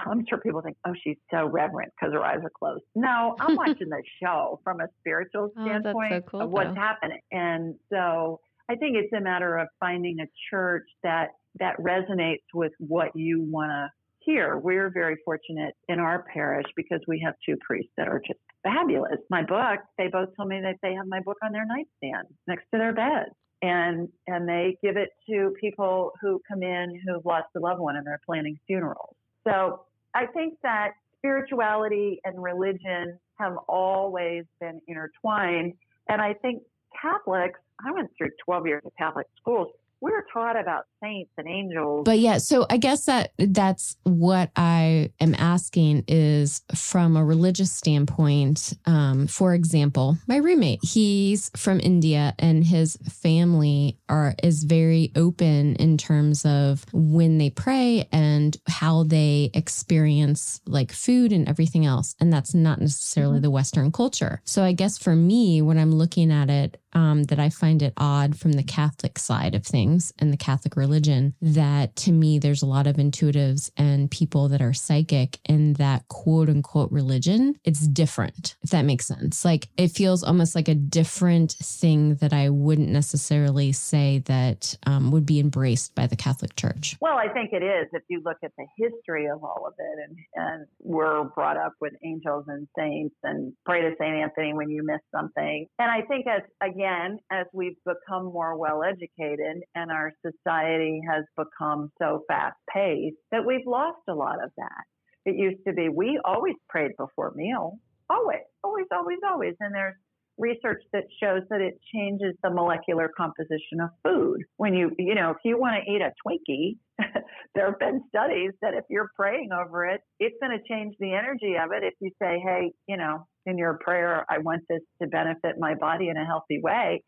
[0.05, 2.83] I'm sure people think, oh, she's so reverent because her eyes are closed.
[2.95, 6.69] No, I'm watching the show from a spiritual Oh, standpoint that's so cool, of what's
[6.69, 6.81] though.
[6.81, 7.19] happening.
[7.31, 12.71] And so I think it's a matter of finding a church that that resonates with
[12.79, 13.89] what you want to
[14.23, 14.57] hear.
[14.57, 19.17] We're very fortunate in our parish because we have two priests that are just fabulous.
[19.29, 22.65] My book, they both told me that they have my book on their nightstand next
[22.73, 23.27] to their bed.
[23.63, 27.95] And and they give it to people who come in who've lost a loved one
[27.95, 29.15] and they're planning funerals.
[29.47, 29.81] So
[30.15, 35.73] I think that spirituality and religion have always been intertwined.
[36.09, 36.63] And I think
[36.99, 39.67] Catholics, I went through 12 years of Catholic schools.
[40.01, 42.03] We were taught about saints and angels.
[42.05, 47.71] But yeah, so I guess that that's what I am asking is from a religious
[47.71, 48.73] standpoint.
[48.87, 55.75] Um, for example, my roommate, he's from India and his family are is very open
[55.75, 62.15] in terms of when they pray and how they experience like food and everything else.
[62.19, 64.41] And that's not necessarily the Western culture.
[64.45, 67.93] So I guess for me, when I'm looking at it, um, that I find it
[67.97, 72.61] odd from the Catholic side of things and the Catholic religion that to me, there's
[72.61, 77.55] a lot of intuitives and people that are psychic in that quote unquote religion.
[77.63, 79.45] It's different, if that makes sense.
[79.45, 85.11] Like it feels almost like a different thing that I wouldn't necessarily say that um,
[85.11, 86.97] would be embraced by the Catholic Church.
[87.01, 90.09] Well, I think it is if you look at the history of all of it,
[90.09, 94.69] and, and we're brought up with angels and saints and pray to Saint Anthony when
[94.69, 95.67] you miss something.
[95.79, 101.23] And I think as again, as we've become more well educated and our society has
[101.37, 104.83] become so fast paced that we've lost a lot of that.
[105.25, 107.77] It used to be we always prayed before meal,
[108.09, 109.95] always, always, always, always, and there's
[110.37, 114.41] research that shows that it changes the molecular composition of food.
[114.57, 116.77] When you, you know, if you want to eat a Twinkie,
[117.55, 121.13] there have been studies that if you're praying over it, it's going to change the
[121.13, 121.83] energy of it.
[121.83, 125.75] If you say, hey, you know, in your prayer, I want this to benefit my
[125.75, 127.03] body in a healthy way,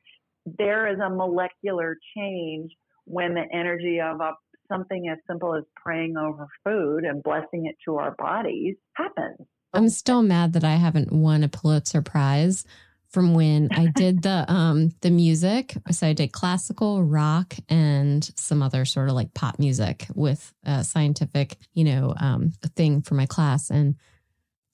[0.45, 2.71] there is a molecular change
[3.05, 4.31] when the energy of a
[4.71, 9.37] something as simple as praying over food and blessing it to our bodies happens.
[9.73, 12.65] I'm still mad that I haven't won a Pulitzer Prize
[13.09, 15.75] from when I did the um the music.
[15.91, 20.83] So I did classical, rock, and some other sort of like pop music with a
[20.83, 23.69] scientific, you know, um thing for my class.
[23.69, 23.95] And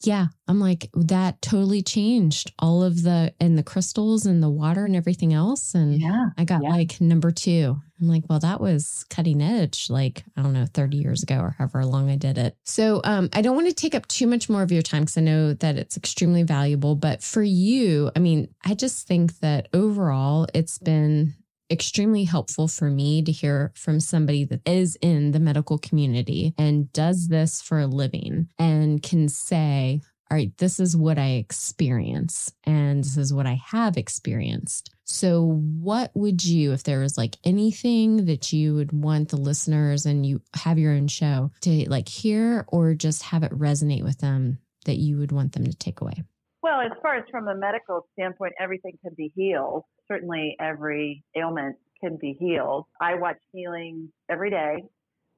[0.01, 4.85] yeah, I'm like that totally changed all of the and the crystals and the water
[4.85, 5.75] and everything else.
[5.75, 6.27] And Yeah.
[6.37, 6.69] I got Yeah.
[6.69, 7.77] like number two.
[8.01, 11.49] I'm like, well, that was cutting edge, like, I don't know, 30 years ago or
[11.57, 12.55] however long I did it.
[12.63, 15.17] So um, I don't want to take up too much more of your time because
[15.17, 16.95] I know that it's extremely valuable.
[16.95, 21.33] But for you, I mean, I just think that overall it's been
[21.71, 26.91] extremely helpful for me to hear from somebody that is in the medical community and
[26.93, 30.01] does this for a living and can say,
[30.31, 34.93] all right, this is what I experience and this is what I have experienced.
[35.05, 40.05] So, what would you, if there was like anything that you would want the listeners
[40.05, 44.19] and you have your own show to like hear or just have it resonate with
[44.19, 46.23] them that you would want them to take away?
[46.61, 49.83] Well, as far as from a medical standpoint, everything can be healed.
[50.11, 52.85] Certainly, every ailment can be healed.
[53.01, 54.83] I watch healing every day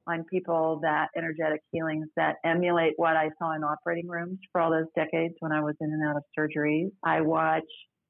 [0.06, 4.70] on people that energetic healings that emulate what I saw in operating rooms for all
[4.70, 6.90] those decades when I was in and out of surgeries.
[7.04, 7.62] I watch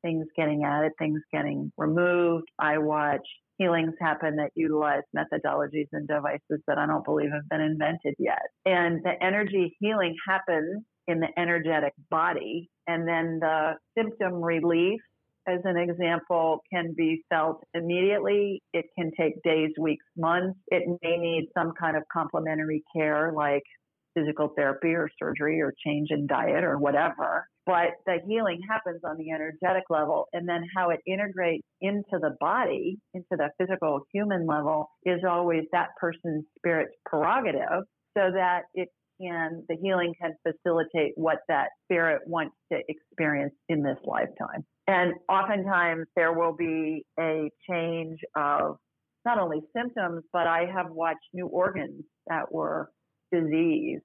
[0.03, 2.49] things getting added, things getting removed.
[2.59, 3.27] I watch
[3.59, 8.43] healings happen that utilize methodologies and devices that I don't believe have been invented yet.
[8.65, 12.71] And the energy healing happens in the energetic body.
[12.87, 15.01] And then the symptom relief,
[15.47, 18.63] as an example, can be felt immediately.
[18.73, 20.59] It can take days, weeks, months.
[20.69, 23.63] It may need some kind of complementary care like
[24.15, 27.47] physical therapy or surgery or change in diet or whatever.
[27.65, 30.27] But the healing happens on the energetic level.
[30.33, 35.65] And then how it integrates into the body, into the physical human level, is always
[35.73, 37.85] that person's spirit's prerogative
[38.17, 38.89] so that it
[39.23, 44.65] can, the healing can facilitate what that spirit wants to experience in this lifetime.
[44.87, 48.77] And oftentimes there will be a change of
[49.25, 52.91] not only symptoms, but I have watched new organs that were
[53.31, 54.03] diseased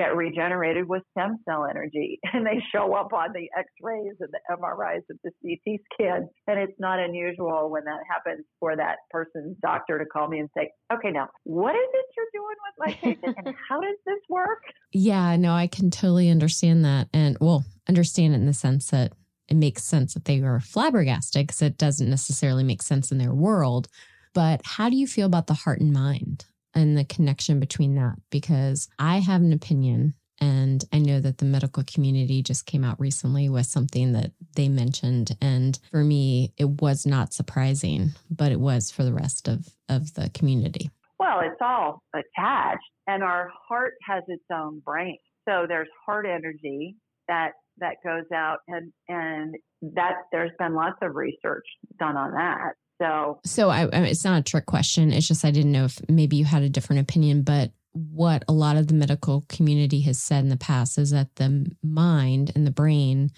[0.00, 4.56] get regenerated with stem cell energy and they show up on the x-rays and the
[4.56, 9.56] mris and the ct scan and it's not unusual when that happens for that person's
[9.60, 12.92] doctor to call me and say okay now what is it you're doing with my
[12.94, 17.08] patient and how does this work Yeah, no, I can totally understand that.
[17.12, 19.12] And well, understand it in the sense that
[19.48, 23.34] it makes sense that they are flabbergasted because it doesn't necessarily make sense in their
[23.34, 23.88] world.
[24.32, 26.44] But how do you feel about the heart and mind?
[26.74, 31.44] And the connection between that because I have an opinion and I know that the
[31.44, 35.36] medical community just came out recently with something that they mentioned.
[35.40, 40.14] And for me, it was not surprising, but it was for the rest of, of
[40.14, 40.90] the community.
[41.18, 45.18] Well, it's all attached, and our heart has its own brain.
[45.46, 46.96] So there's heart energy
[47.28, 49.54] that that goes out, and and
[49.94, 51.66] that there's been lots of research
[51.98, 52.72] done on that.
[53.00, 55.12] So, so I, it's not a trick question.
[55.12, 58.52] It's just I didn't know if maybe you had a different opinion, but what a
[58.52, 62.66] lot of the medical community has said in the past is that the mind and
[62.66, 63.30] the brain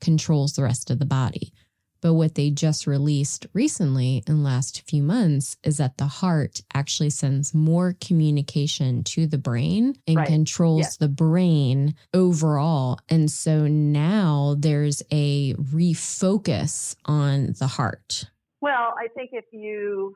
[0.00, 1.52] controls the rest of the body.
[2.00, 6.62] But what they just released recently in the last few months is that the heart
[6.72, 10.28] actually sends more communication to the brain and right.
[10.28, 10.90] controls yeah.
[11.00, 13.00] the brain overall.
[13.08, 18.26] And so now there's a refocus on the heart.
[18.60, 20.14] Well, I think if you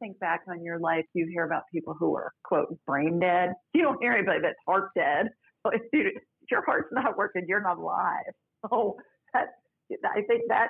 [0.00, 3.54] think back on your life, you hear about people who are, quote, brain dead.
[3.74, 5.28] You don't hear anybody that's heart dead.
[6.50, 8.32] Your heart's not working, you're not alive.
[8.68, 8.96] So
[9.32, 9.46] that,
[10.04, 10.68] I think that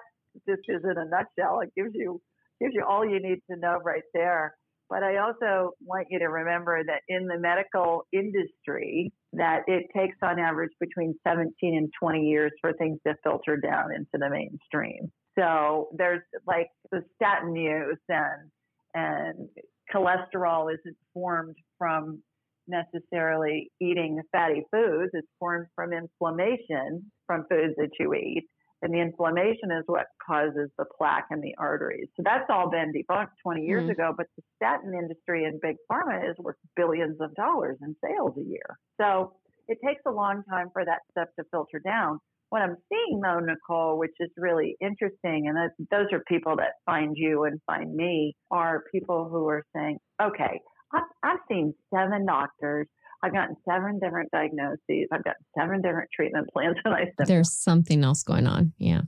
[0.48, 1.60] just is in a nutshell.
[1.60, 2.20] It gives you
[2.60, 4.54] gives you all you need to know right there.
[4.88, 10.16] But I also want you to remember that in the medical industry, that it takes
[10.22, 15.10] on average between 17 and 20 years for things to filter down into the mainstream.
[15.38, 18.50] So there's like the statin use and
[18.94, 19.48] and
[19.94, 22.22] cholesterol isn't formed from
[22.66, 25.10] necessarily eating fatty foods.
[25.12, 28.48] It's formed from inflammation from foods that you eat.
[28.82, 32.08] And the inflammation is what causes the plaque in the arteries.
[32.16, 33.90] So that's all been debunked 20 years mm-hmm.
[33.90, 34.14] ago.
[34.16, 38.42] But the statin industry and big pharma is worth billions of dollars in sales a
[38.42, 38.78] year.
[38.98, 39.34] So
[39.68, 42.20] it takes a long time for that stuff to filter down.
[42.50, 47.16] What I'm seeing though, Nichole, which is really interesting, and those are people that find
[47.16, 50.60] you and find me, are people who are saying, okay,
[50.92, 52.88] I've, I've seen seven doctors.
[53.22, 55.08] I've gotten seven different diagnoses.
[55.12, 56.76] I've got seven different treatment plans.
[56.84, 58.72] And I said, There's something else going on.
[58.78, 59.02] Yeah.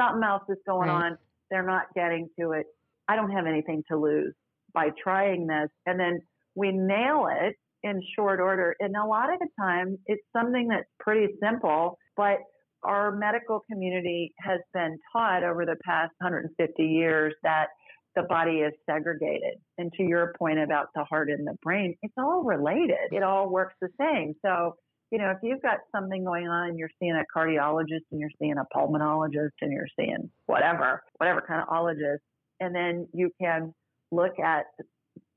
[0.00, 1.10] Something else is going right.
[1.10, 1.18] on.
[1.50, 2.66] They're not getting to it.
[3.08, 4.34] I don't have anything to lose
[4.74, 5.68] by trying this.
[5.86, 6.20] And then
[6.54, 8.74] we nail it in short order.
[8.80, 12.38] And a lot of the time, it's something that's pretty simple, but
[12.82, 17.68] our medical community has been taught over the past 150 years that
[18.16, 19.58] the body is segregated.
[19.78, 23.12] And to your point about the heart and the brain, it's all related.
[23.12, 24.34] It all works the same.
[24.44, 24.74] So,
[25.10, 28.56] you know, if you've got something going on you're seeing a cardiologist and you're seeing
[28.58, 32.18] a pulmonologist and you're seeing whatever, whatever kind of ologist,
[32.60, 33.72] and then you can
[34.10, 34.64] look at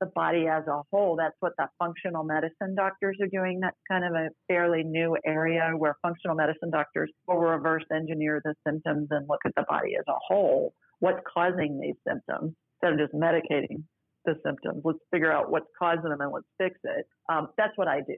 [0.02, 1.16] the body as a whole.
[1.16, 3.62] That's what the functional medicine doctors are doing.
[3.62, 8.54] That's kind of a fairly new area where functional medicine doctors will reverse engineer the
[8.68, 10.74] symptoms and look at the body as a whole.
[10.99, 12.54] What's causing these symptoms?
[12.82, 13.84] instead of just medicating
[14.26, 14.82] the symptoms.
[14.84, 17.06] Let's figure out what's causing them and let's fix it.
[17.30, 18.18] Um, that's what I do.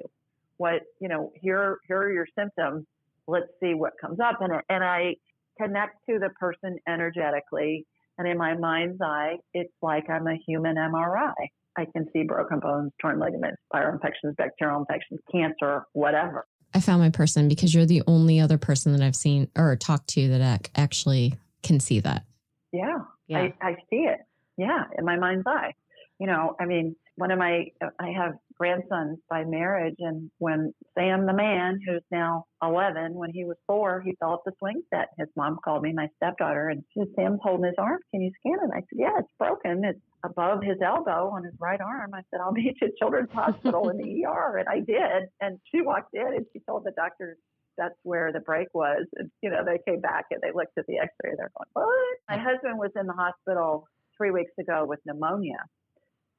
[0.57, 2.85] What you know, here here are your symptoms.
[3.27, 5.15] Let's see what comes up, and and I
[5.59, 7.85] connect to the person energetically.
[8.17, 11.33] And in my mind's eye, it's like I'm a human MRI.
[11.77, 16.45] I can see broken bones, torn ligaments, viral infections, bacterial infections, cancer, whatever.
[16.73, 20.07] I found my person because you're the only other person that I've seen or talked
[20.09, 22.25] to that actually can see that.
[22.71, 23.39] Yeah, yeah.
[23.39, 24.19] I, I see it
[24.57, 25.73] yeah, in my mind's eye.
[26.19, 27.65] You know, I mean, one of my,
[27.99, 33.45] I have grandsons by marriage, and when Sam, the man, who's now 11, when he
[33.45, 35.09] was four, he fell off the swing set.
[35.17, 37.99] His mom called me, my stepdaughter, and she said, Sam's holding his arm.
[38.11, 38.71] Can you scan it?
[38.73, 39.83] I said, Yeah, it's broken.
[39.83, 42.11] It's above his elbow on his right arm.
[42.13, 44.57] I said, I'll you at Children's Hospital in the ER.
[44.57, 45.29] And I did.
[45.41, 47.37] And she walked in and she told the doctor
[47.77, 49.05] that's where the break was.
[49.15, 51.31] And, you know, they came back and they looked at the x ray.
[51.37, 52.17] They're going, What?
[52.29, 53.87] My husband was in the hospital
[54.17, 55.57] three weeks ago with pneumonia.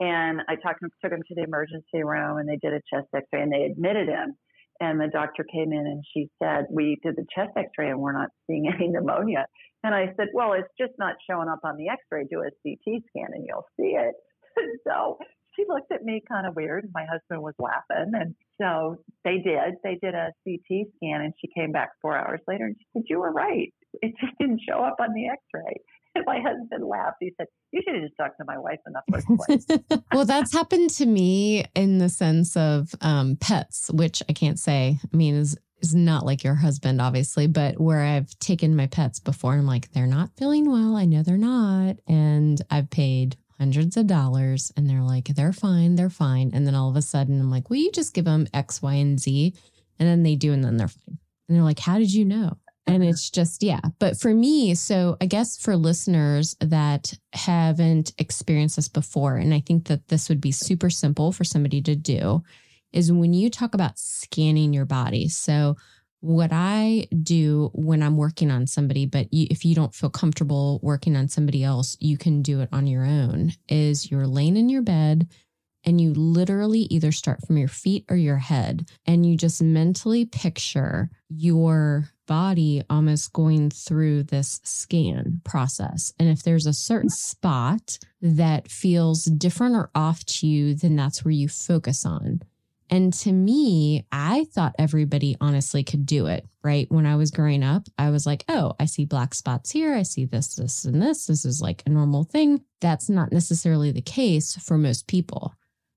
[0.00, 3.26] And I talked, took him to the emergency room and they did a chest x
[3.32, 4.34] ray and they admitted him.
[4.80, 8.00] And the doctor came in and she said, We did the chest x ray and
[8.00, 9.46] we're not seeing any pneumonia.
[9.84, 12.24] And I said, Well, it's just not showing up on the x ray.
[12.28, 14.14] Do a CT scan and you'll see it.
[14.86, 15.18] so
[15.54, 16.90] she looked at me kind of weird.
[16.92, 18.12] My husband was laughing.
[18.14, 19.74] And so they did.
[19.84, 23.02] They did a CT scan and she came back four hours later and she said,
[23.08, 23.72] You were right.
[24.02, 25.76] It just didn't show up on the x ray.
[26.26, 27.16] my husband laughed.
[27.20, 30.02] He said, You should have just talked to my wife in the first place.
[30.12, 34.98] well, that's happened to me in the sense of um, pets, which I can't say,
[35.12, 39.20] I mean, is is not like your husband, obviously, but where I've taken my pets
[39.20, 40.96] before, I'm like, they're not feeling well.
[40.96, 41.96] I know they're not.
[42.06, 46.50] And I've paid hundreds of dollars and they're like, they're fine, they're fine.
[46.54, 48.94] And then all of a sudden, I'm like, will you just give them X, Y,
[48.94, 49.54] and Z?
[49.98, 51.18] And then they do, and then they're fine.
[51.48, 52.56] And they're like, how did you know?
[52.86, 53.80] And it's just, yeah.
[53.98, 59.60] But for me, so I guess for listeners that haven't experienced this before, and I
[59.60, 62.42] think that this would be super simple for somebody to do,
[62.92, 65.28] is when you talk about scanning your body.
[65.28, 65.76] So,
[66.20, 70.80] what I do when I'm working on somebody, but you, if you don't feel comfortable
[70.82, 74.70] working on somebody else, you can do it on your own, is you're laying in
[74.70, 75.28] your bed
[75.84, 80.24] and you literally either start from your feet or your head and you just mentally
[80.24, 86.12] picture your body almost going through this scan process.
[86.18, 91.24] And if there's a certain spot that feels different or off to you, then that's
[91.24, 92.42] where you focus on.
[92.90, 96.86] And to me, I thought everybody honestly could do it, right?
[96.90, 99.94] When I was growing up, I was like, oh, I see black spots here.
[99.94, 101.26] I see this, this, and this.
[101.26, 102.62] This is like a normal thing.
[102.80, 105.54] That's not necessarily the case for most people.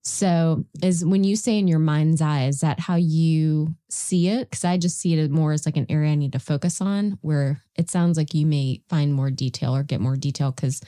[0.07, 4.49] So, is when you say in your mind's eye, is that how you see it?
[4.49, 7.17] Because I just see it more as like an area I need to focus on,
[7.21, 10.81] where it sounds like you may find more detail or get more detail because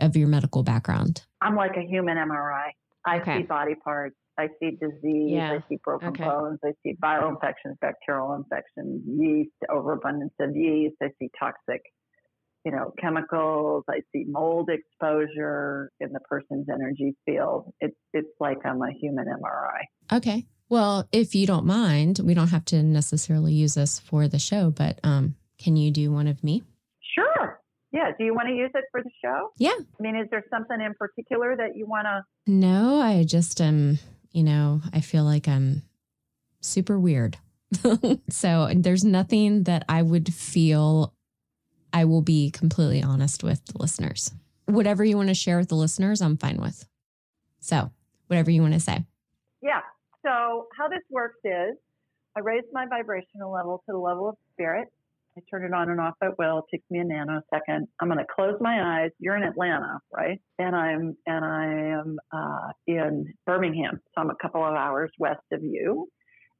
[0.00, 1.22] of your medical background.
[1.40, 2.70] I'm like a human MRI.
[3.06, 3.38] I okay.
[3.38, 4.16] see body parts.
[4.36, 5.30] I see disease.
[5.30, 5.52] Yeah.
[5.52, 6.24] I see broken okay.
[6.24, 6.58] bones.
[6.64, 10.96] I see viral infections, bacterial infections, yeast, overabundance of yeast.
[11.00, 11.82] I see toxic
[12.66, 13.84] you know, chemicals.
[13.88, 17.72] I see mold exposure in the person's energy field.
[17.80, 20.16] It's it's like I'm a human MRI.
[20.16, 20.46] Okay.
[20.68, 24.72] Well, if you don't mind, we don't have to necessarily use this for the show,
[24.72, 26.64] but um, can you do one of me?
[27.14, 27.60] Sure.
[27.92, 28.10] Yeah.
[28.18, 29.50] Do you want to use it for the show?
[29.58, 29.76] Yeah.
[29.78, 32.24] I mean, is there something in particular that you want to?
[32.48, 34.00] No, I just um,
[34.32, 35.82] you know, I feel like I'm
[36.60, 37.38] super weird.
[38.28, 41.12] so there's nothing that I would feel
[41.92, 44.32] I will be completely honest with the listeners.
[44.66, 46.86] Whatever you want to share with the listeners, I'm fine with.
[47.60, 47.90] So,
[48.26, 49.04] whatever you want to say.
[49.62, 49.80] Yeah.
[50.24, 51.76] So, how this works is
[52.36, 54.88] I raise my vibrational level to the level of spirit.
[55.36, 56.58] I turn it on and off at will.
[56.58, 57.86] It takes me a nanosecond.
[58.00, 59.10] I'm going to close my eyes.
[59.18, 60.40] You're in Atlanta, right?
[60.58, 65.42] And I'm and I am uh, in Birmingham, so I'm a couple of hours west
[65.52, 66.08] of you.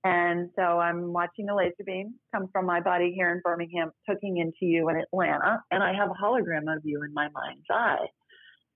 [0.06, 4.36] And so I'm watching a laser beam come from my body here in Birmingham, hooking
[4.36, 8.06] into you in Atlanta, and I have a hologram of you in my mind's eye.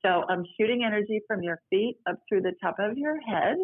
[0.04, 3.58] So I'm shooting energy from your feet up through the top of your head,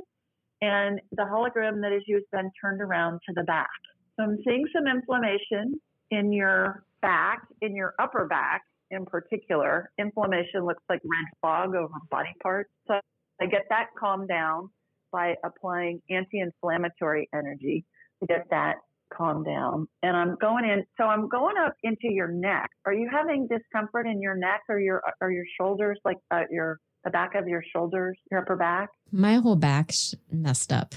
[0.60, 3.66] and the hologram that is you has been turned around to the back.
[4.14, 5.80] So I'm seeing some inflammation
[6.12, 8.62] in your back, in your upper back
[8.92, 9.90] in particular.
[9.98, 12.70] Inflammation looks like red fog over body parts.
[12.86, 13.00] So
[13.40, 14.70] I get that calmed down
[15.12, 17.84] by applying anti-inflammatory energy
[18.20, 18.76] to get that
[19.12, 19.88] calmed down.
[20.02, 22.70] And I'm going in, so I'm going up into your neck.
[22.84, 26.78] Are you having discomfort in your neck or your or your shoulders, like uh, your
[27.04, 28.90] the back of your shoulders, your upper back?
[29.12, 30.94] My whole back's messed up.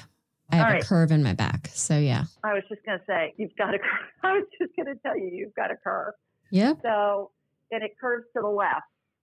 [0.51, 0.83] I have right.
[0.83, 1.69] a curve in my back.
[1.73, 2.23] So yeah.
[2.43, 3.77] I was just going to say you've got a.
[4.23, 6.13] I was just going to tell you you've got a curve.
[6.51, 6.73] Yeah.
[6.81, 7.31] So
[7.71, 8.81] and it curves to the left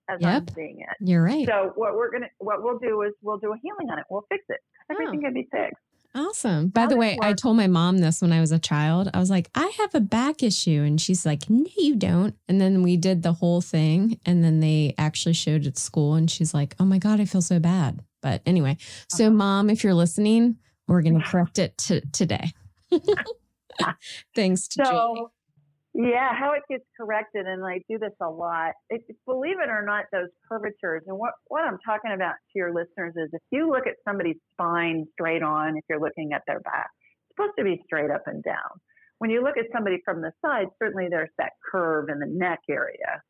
[0.09, 0.43] as yep.
[0.43, 0.97] I'm seeing it.
[1.01, 1.47] You're right.
[1.47, 4.05] So what we're gonna what we'll do is we'll do a healing on it.
[4.09, 4.61] We'll fix it
[4.91, 5.23] everything oh.
[5.23, 5.81] can be fixed.
[6.17, 6.69] Awesome.
[6.69, 9.11] By How the way, I told my mom this when I was a child.
[9.13, 10.83] I was like, I have a back issue.
[10.83, 12.35] And she's like, No, you don't.
[12.49, 14.19] And then we did the whole thing.
[14.25, 16.15] And then they actually showed it at school.
[16.15, 18.01] And she's like, Oh my God, I feel so bad.
[18.23, 18.79] But anyway,
[19.11, 19.35] so uh-huh.
[19.35, 20.57] mom, if you're listening,
[20.89, 22.53] we're going to correct it to, today.
[24.35, 25.27] Thanks to so, Julie.
[25.99, 28.73] Yeah, how it gets corrected, and I do this a lot.
[28.91, 32.75] It, believe it or not, those curvatures, and what, what I'm talking about to your
[32.75, 36.61] listeners is if you look at somebody's spine straight on, if you're looking at their
[36.61, 36.91] back,
[37.25, 38.77] it's supposed to be straight up and down.
[39.21, 42.61] When you look at somebody from the side, certainly there's that curve in the neck
[42.69, 43.23] area,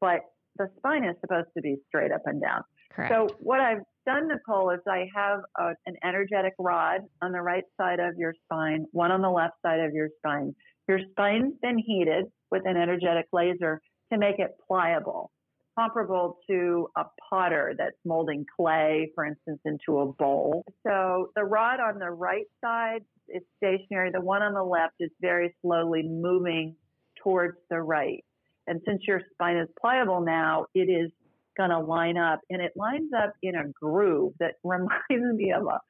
[0.00, 0.20] but
[0.56, 2.62] the spine is supposed to be straight up and down.
[2.90, 3.12] Correct.
[3.12, 7.64] So what I've done, Nichole, is I have a, an energetic rod on the right
[7.78, 10.54] side of your spine, one on the left side of your spine
[10.88, 13.80] your spine's been heated with an energetic laser
[14.12, 15.30] to make it pliable,
[15.78, 20.64] comparable to a potter that's molding clay, for instance, into a bowl.
[20.86, 24.10] So the rod on the right side is stationary.
[24.12, 26.76] The one on the left is very slowly moving
[27.22, 28.24] towards the right.
[28.66, 31.10] And since your spine is pliable now, it is
[31.56, 35.64] going to line up and it lines up in a groove that reminds me of
[35.66, 35.80] a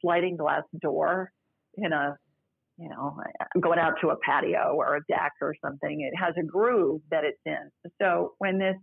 [0.00, 1.32] sliding glass door
[1.76, 2.16] in a
[2.78, 3.16] you know,
[3.60, 7.24] going out to a patio or a deck or something, it has a groove that
[7.24, 7.70] it's in.
[8.00, 8.76] So when this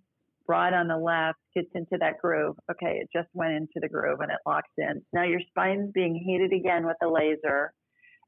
[0.47, 4.19] rod on the left gets into that groove, okay, it just went into the groove
[4.21, 5.01] and it locks in.
[5.13, 7.73] Now your spine's being heated again with the laser.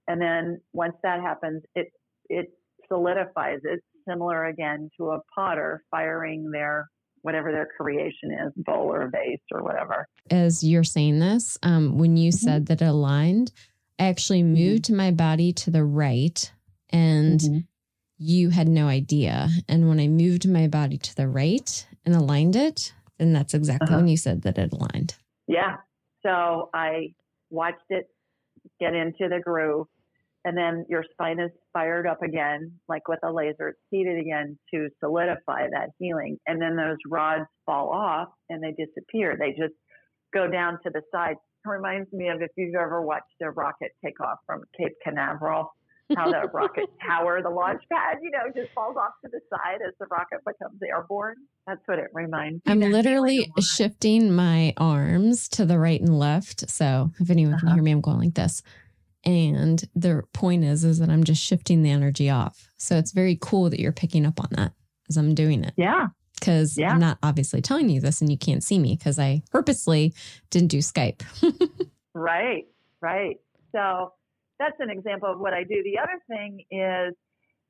[0.08, 1.88] And then once that happens, it,
[2.30, 2.48] it
[2.88, 6.90] solidifies It's similar again to a potter firing their
[7.24, 10.08] whatever their creation is, bowl or vase or whatever.
[10.32, 12.46] As you're saying this, um, when you mm-hmm.
[12.46, 13.52] said that it aligned,
[14.02, 14.54] I actually mm-hmm.
[14.54, 16.52] moved my body to the right
[16.90, 17.60] and mm-hmm.
[18.18, 19.50] you had no idea.
[19.70, 23.90] And when I moved my body to the right and aligned it, then that's exactly
[23.90, 23.98] uh-huh.
[23.98, 25.14] when you said that it aligned.
[25.48, 25.76] Yeah.
[26.26, 27.14] So I
[27.52, 28.08] watched it
[28.80, 29.86] get into the groove
[30.46, 34.58] and then your spine is fired up again, like with a laser, it's heated again
[34.74, 36.40] to solidify that healing.
[36.48, 39.38] And then those rods fall off and they disappear.
[39.40, 39.76] They just
[40.34, 41.36] go down to the side.
[41.64, 45.74] It reminds me of if you've ever watched a rocket take off from Cape Canaveral,
[46.16, 49.80] how the rocket tower, the launch pad, you know, just falls off to the side
[49.88, 51.36] as the rocket becomes airborne.
[51.68, 52.72] That's what it reminds me.
[52.72, 56.70] I'm literally shifting my arms to the right and left.
[56.70, 57.68] So if anyone uh-huh.
[57.68, 58.62] can hear me, I'm going like this.
[59.24, 62.70] And the point is, is that I'm just shifting the energy off.
[62.78, 64.74] So it's very cool that you're picking up on that
[65.10, 65.74] as I'm doing it.
[65.78, 66.08] Yeah.
[66.42, 66.92] Because yeah.
[66.92, 70.14] I'm not obviously telling you this and you can't see me because I purposely
[70.50, 71.22] didn't do Skype.
[72.14, 72.66] right,
[73.00, 73.38] right.
[73.72, 74.12] So
[74.60, 75.82] that's an example of what I do.
[75.84, 77.16] The other thing is,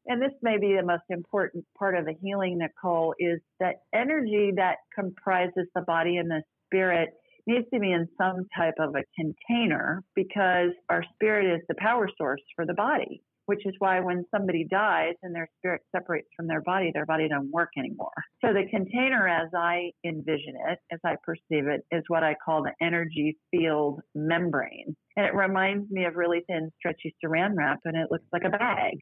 [0.07, 4.51] and this may be the most important part of the healing, Nichole, is that energy
[4.55, 7.09] that comprises the body and the spirit
[7.45, 12.09] needs to be in some type of a container because our spirit is the power
[12.17, 16.47] source for the body, which is why when somebody dies and their spirit separates from
[16.47, 18.13] their body, their body doesn't work anymore.
[18.39, 22.63] So the container, as I envision it, as I perceive it, is what I call
[22.63, 24.95] the energy field membrane.
[25.17, 28.49] And it reminds me of really thin, stretchy saran wrap, and it looks like a
[28.49, 28.93] bag.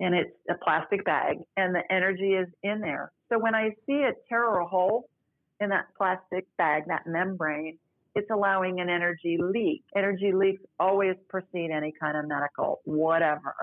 [0.00, 3.10] And it's a plastic bag, and the energy is in there.
[3.32, 5.08] So when I see a tear or a hole
[5.60, 7.78] in that plastic bag, that membrane,
[8.14, 9.82] it's allowing an energy leak.
[9.96, 13.54] Energy leaks always precede any kind of medical, whatever,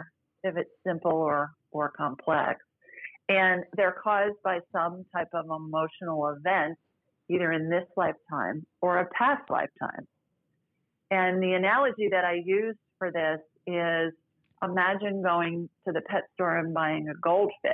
[0.43, 2.59] if it's simple or, or complex.
[3.29, 6.77] And they're caused by some type of emotional event,
[7.29, 10.07] either in this lifetime or a past lifetime.
[11.11, 14.13] And the analogy that I use for this is
[14.63, 17.73] imagine going to the pet store and buying a goldfish.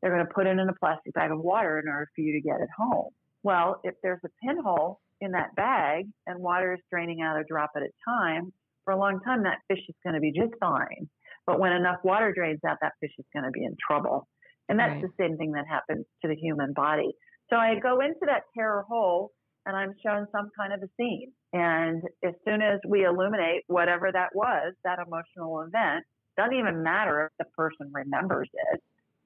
[0.00, 2.32] They're going to put it in a plastic bag of water in order for you
[2.32, 3.10] to get it home.
[3.42, 7.70] Well, if there's a pinhole in that bag and water is draining out a drop
[7.76, 8.52] at a time,
[8.84, 11.08] for a long time, that fish is going to be just fine.
[11.46, 14.28] But when enough water drains out, that fish is going to be in trouble.
[14.68, 15.02] And that's right.
[15.02, 17.12] the same thing that happens to the human body.
[17.50, 19.30] So I go into that terror hole
[19.66, 21.32] and I'm shown some kind of a scene.
[21.52, 26.04] And as soon as we illuminate whatever that was, that emotional event,
[26.36, 28.82] doesn't even matter if the person remembers it.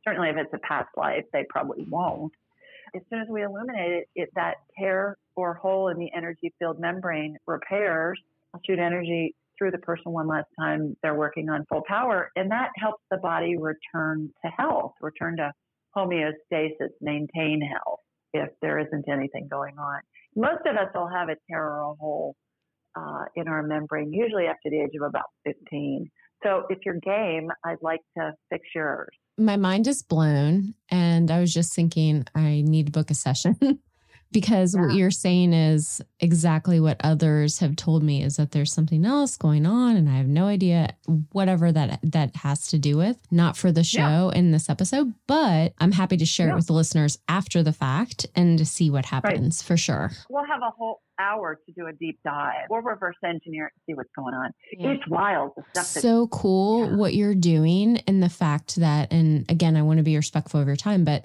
[0.07, 2.33] Certainly, if it's a past life, they probably won't
[2.95, 6.79] as soon as we illuminate it, it that tear or hole in the energy field
[6.79, 8.21] membrane repairs.
[8.55, 10.97] I'll shoot energy through the person one last time.
[11.03, 15.53] They're working on full power, and that helps the body return to health, return to
[15.97, 18.01] homeostasis, maintain health
[18.33, 20.01] if there isn't anything going on.
[20.37, 22.37] Most of us will have a tear or a hole
[22.97, 26.11] uh, in our membrane, usually after the age of about 15.
[26.43, 30.75] So if you're game, I'd like to fix yours my mind is blown.
[30.91, 33.57] And I was just thinking, I need to book a session
[34.33, 34.83] because yeah.
[34.83, 39.37] what you're saying is exactly what others have told me is that there's something else
[39.37, 40.95] going on and I have no idea
[41.33, 44.39] whatever that that has to do with not for the show yeah.
[44.39, 46.53] in this episode but I'm happy to share yeah.
[46.55, 49.67] it with the listeners after the fact and to see what happens right.
[49.67, 50.11] for sure.
[50.29, 52.67] We'll have a whole hour to do a deep dive.
[52.71, 54.53] We'll reverse engineer it and see what's going on.
[54.73, 54.91] Yeah.
[54.91, 55.53] It's wild.
[55.75, 56.97] So cool yeah.
[56.97, 60.67] what you're doing and the fact that, and again, I want to be respectful of
[60.67, 61.25] your time, but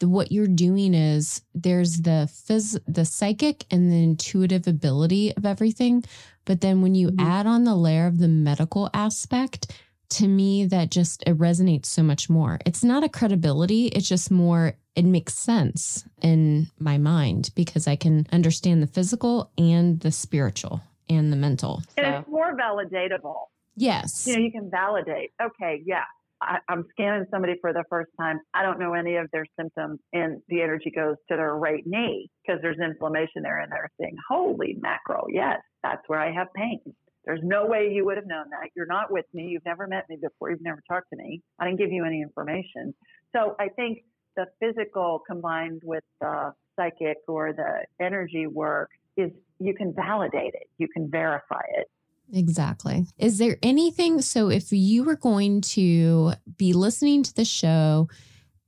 [0.00, 5.44] the, what you're doing is there's the phys, the psychic and the intuitive ability of
[5.44, 6.04] everything.
[6.44, 7.26] But then when you mm-hmm.
[7.26, 9.72] add on the layer of the medical aspect,
[10.10, 12.58] to me that just it resonates so much more.
[12.64, 17.94] It's not a credibility, it's just more it makes sense in my mind because I
[17.94, 21.82] can understand the physical and the spiritual and the mental.
[21.96, 22.02] So.
[22.02, 23.36] And it's more validatable.
[23.76, 24.26] Yes.
[24.26, 26.02] You know, you can validate, okay, yeah,
[26.40, 28.40] I, am scanning somebody for the first time.
[28.54, 32.30] I don't know any of their symptoms, and the energy goes to their right knee
[32.46, 36.80] because there's inflammation there, and they're saying, Holy mackerel, yes, that's where I have pain.
[37.24, 38.70] There's no way you would have known that.
[38.74, 39.48] You're not with me.
[39.48, 40.50] You've never met me before.
[40.50, 41.42] You've never talked to me.
[41.58, 42.94] I didn't give you any information.
[43.36, 43.98] So I think
[44.36, 50.68] the physical combined with the psychic or the energy work is you can validate it,
[50.78, 51.88] you can verify it.
[52.32, 53.06] Exactly.
[53.16, 54.20] Is there anything?
[54.20, 58.08] So, if you were going to be listening to the show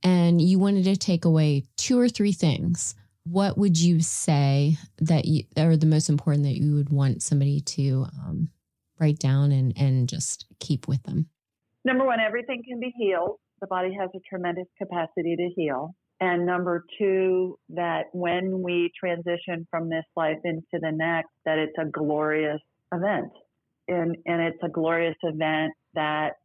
[0.03, 5.25] and you wanted to take away two or three things, what would you say that
[5.25, 8.49] you are the most important that you would want somebody to um,
[8.99, 11.27] write down and, and just keep with them?
[11.85, 13.37] Number one, everything can be healed.
[13.59, 15.95] The body has a tremendous capacity to heal.
[16.19, 21.77] And number two, that when we transition from this life into the next, that it's
[21.79, 22.61] a glorious
[22.93, 23.31] event.
[23.91, 26.37] And, and it's a glorious event that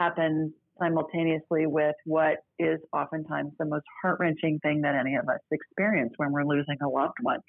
[0.00, 5.40] happens simultaneously with what is oftentimes the most heart wrenching thing that any of us
[5.50, 7.40] experience when we're losing a loved one.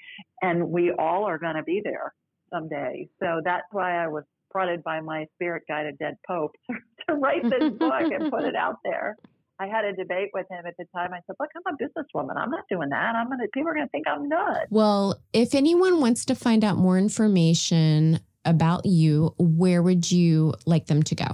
[0.41, 2.13] And we all are going to be there
[2.53, 3.07] someday.
[3.19, 6.55] So that's why I was prodded by my spirit guide, a dead pope
[7.09, 9.17] to write this book and put it out there.
[9.59, 11.13] I had a debate with him at the time.
[11.13, 12.35] I said, "Look, I'm a businesswoman.
[12.37, 13.15] I'm not doing that.
[13.15, 13.45] I'm gonna.
[13.53, 18.19] People are gonna think I'm nuts." Well, if anyone wants to find out more information
[18.45, 21.25] about you, where would you like them to go?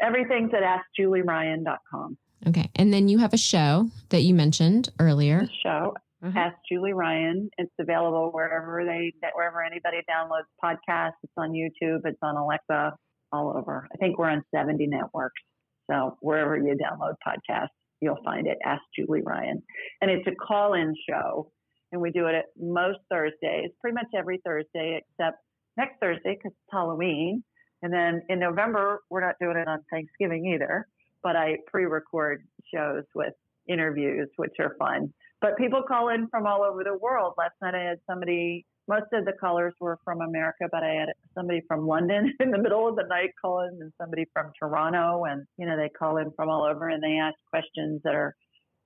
[0.00, 2.18] Everything's at AskJulieRyan.com.
[2.46, 5.40] Okay, and then you have a show that you mentioned earlier.
[5.40, 5.94] The show.
[6.24, 6.38] Uh-huh.
[6.38, 7.50] Ask Julie Ryan.
[7.58, 11.12] It's available wherever they wherever anybody downloads podcasts.
[11.22, 12.00] It's on YouTube.
[12.04, 12.94] It's on Alexa.
[13.32, 13.86] All over.
[13.92, 15.42] I think we're on 70 networks.
[15.90, 17.68] So wherever you download podcasts,
[18.00, 18.56] you'll find it.
[18.64, 19.62] Ask Julie Ryan.
[20.00, 21.50] And it's a call in show.
[21.92, 25.38] And we do it at most Thursdays, pretty much every Thursday, except
[25.76, 27.42] next Thursday because it's Halloween.
[27.82, 30.86] And then in November, we're not doing it on Thanksgiving either,
[31.22, 33.34] but I pre record shows with
[33.68, 35.12] interviews, which are fun.
[35.40, 37.34] But people call in from all over the world.
[37.36, 41.08] Last night I had somebody most of the callers were from America, but I had
[41.34, 45.24] somebody from London in the middle of the night call in and somebody from Toronto.
[45.24, 48.34] And, you know, they call in from all over and they ask questions that are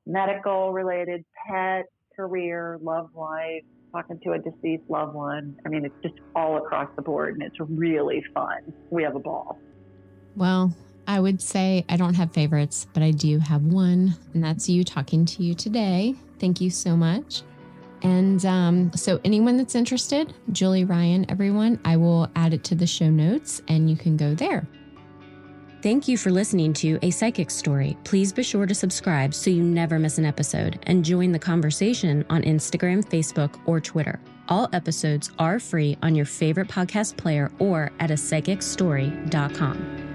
[0.06, 1.86] medical related, pet,
[2.16, 3.62] career, love life,
[3.92, 5.56] talking to a deceased loved one.
[5.64, 8.72] I mean, it's just all across the board and it's really fun.
[8.90, 9.58] We have a ball.
[10.36, 10.74] Well,
[11.06, 14.84] I would say I don't have favorites, but I do have one, and that's you
[14.84, 16.14] talking to you today.
[16.38, 17.42] Thank you so much.
[18.02, 22.86] And um, so, anyone that's interested, Julie Ryan, everyone, I will add it to the
[22.86, 24.68] show notes and you can go there.
[25.80, 27.96] Thank you for listening to A Psychic's Story.
[28.02, 32.26] Please be sure to subscribe so you never miss an episode and join the conversation
[32.28, 34.18] on Instagram, Facebook, or Twitter.
[34.48, 40.07] All episodes are free on your favorite podcast player or at a psychicstory.com.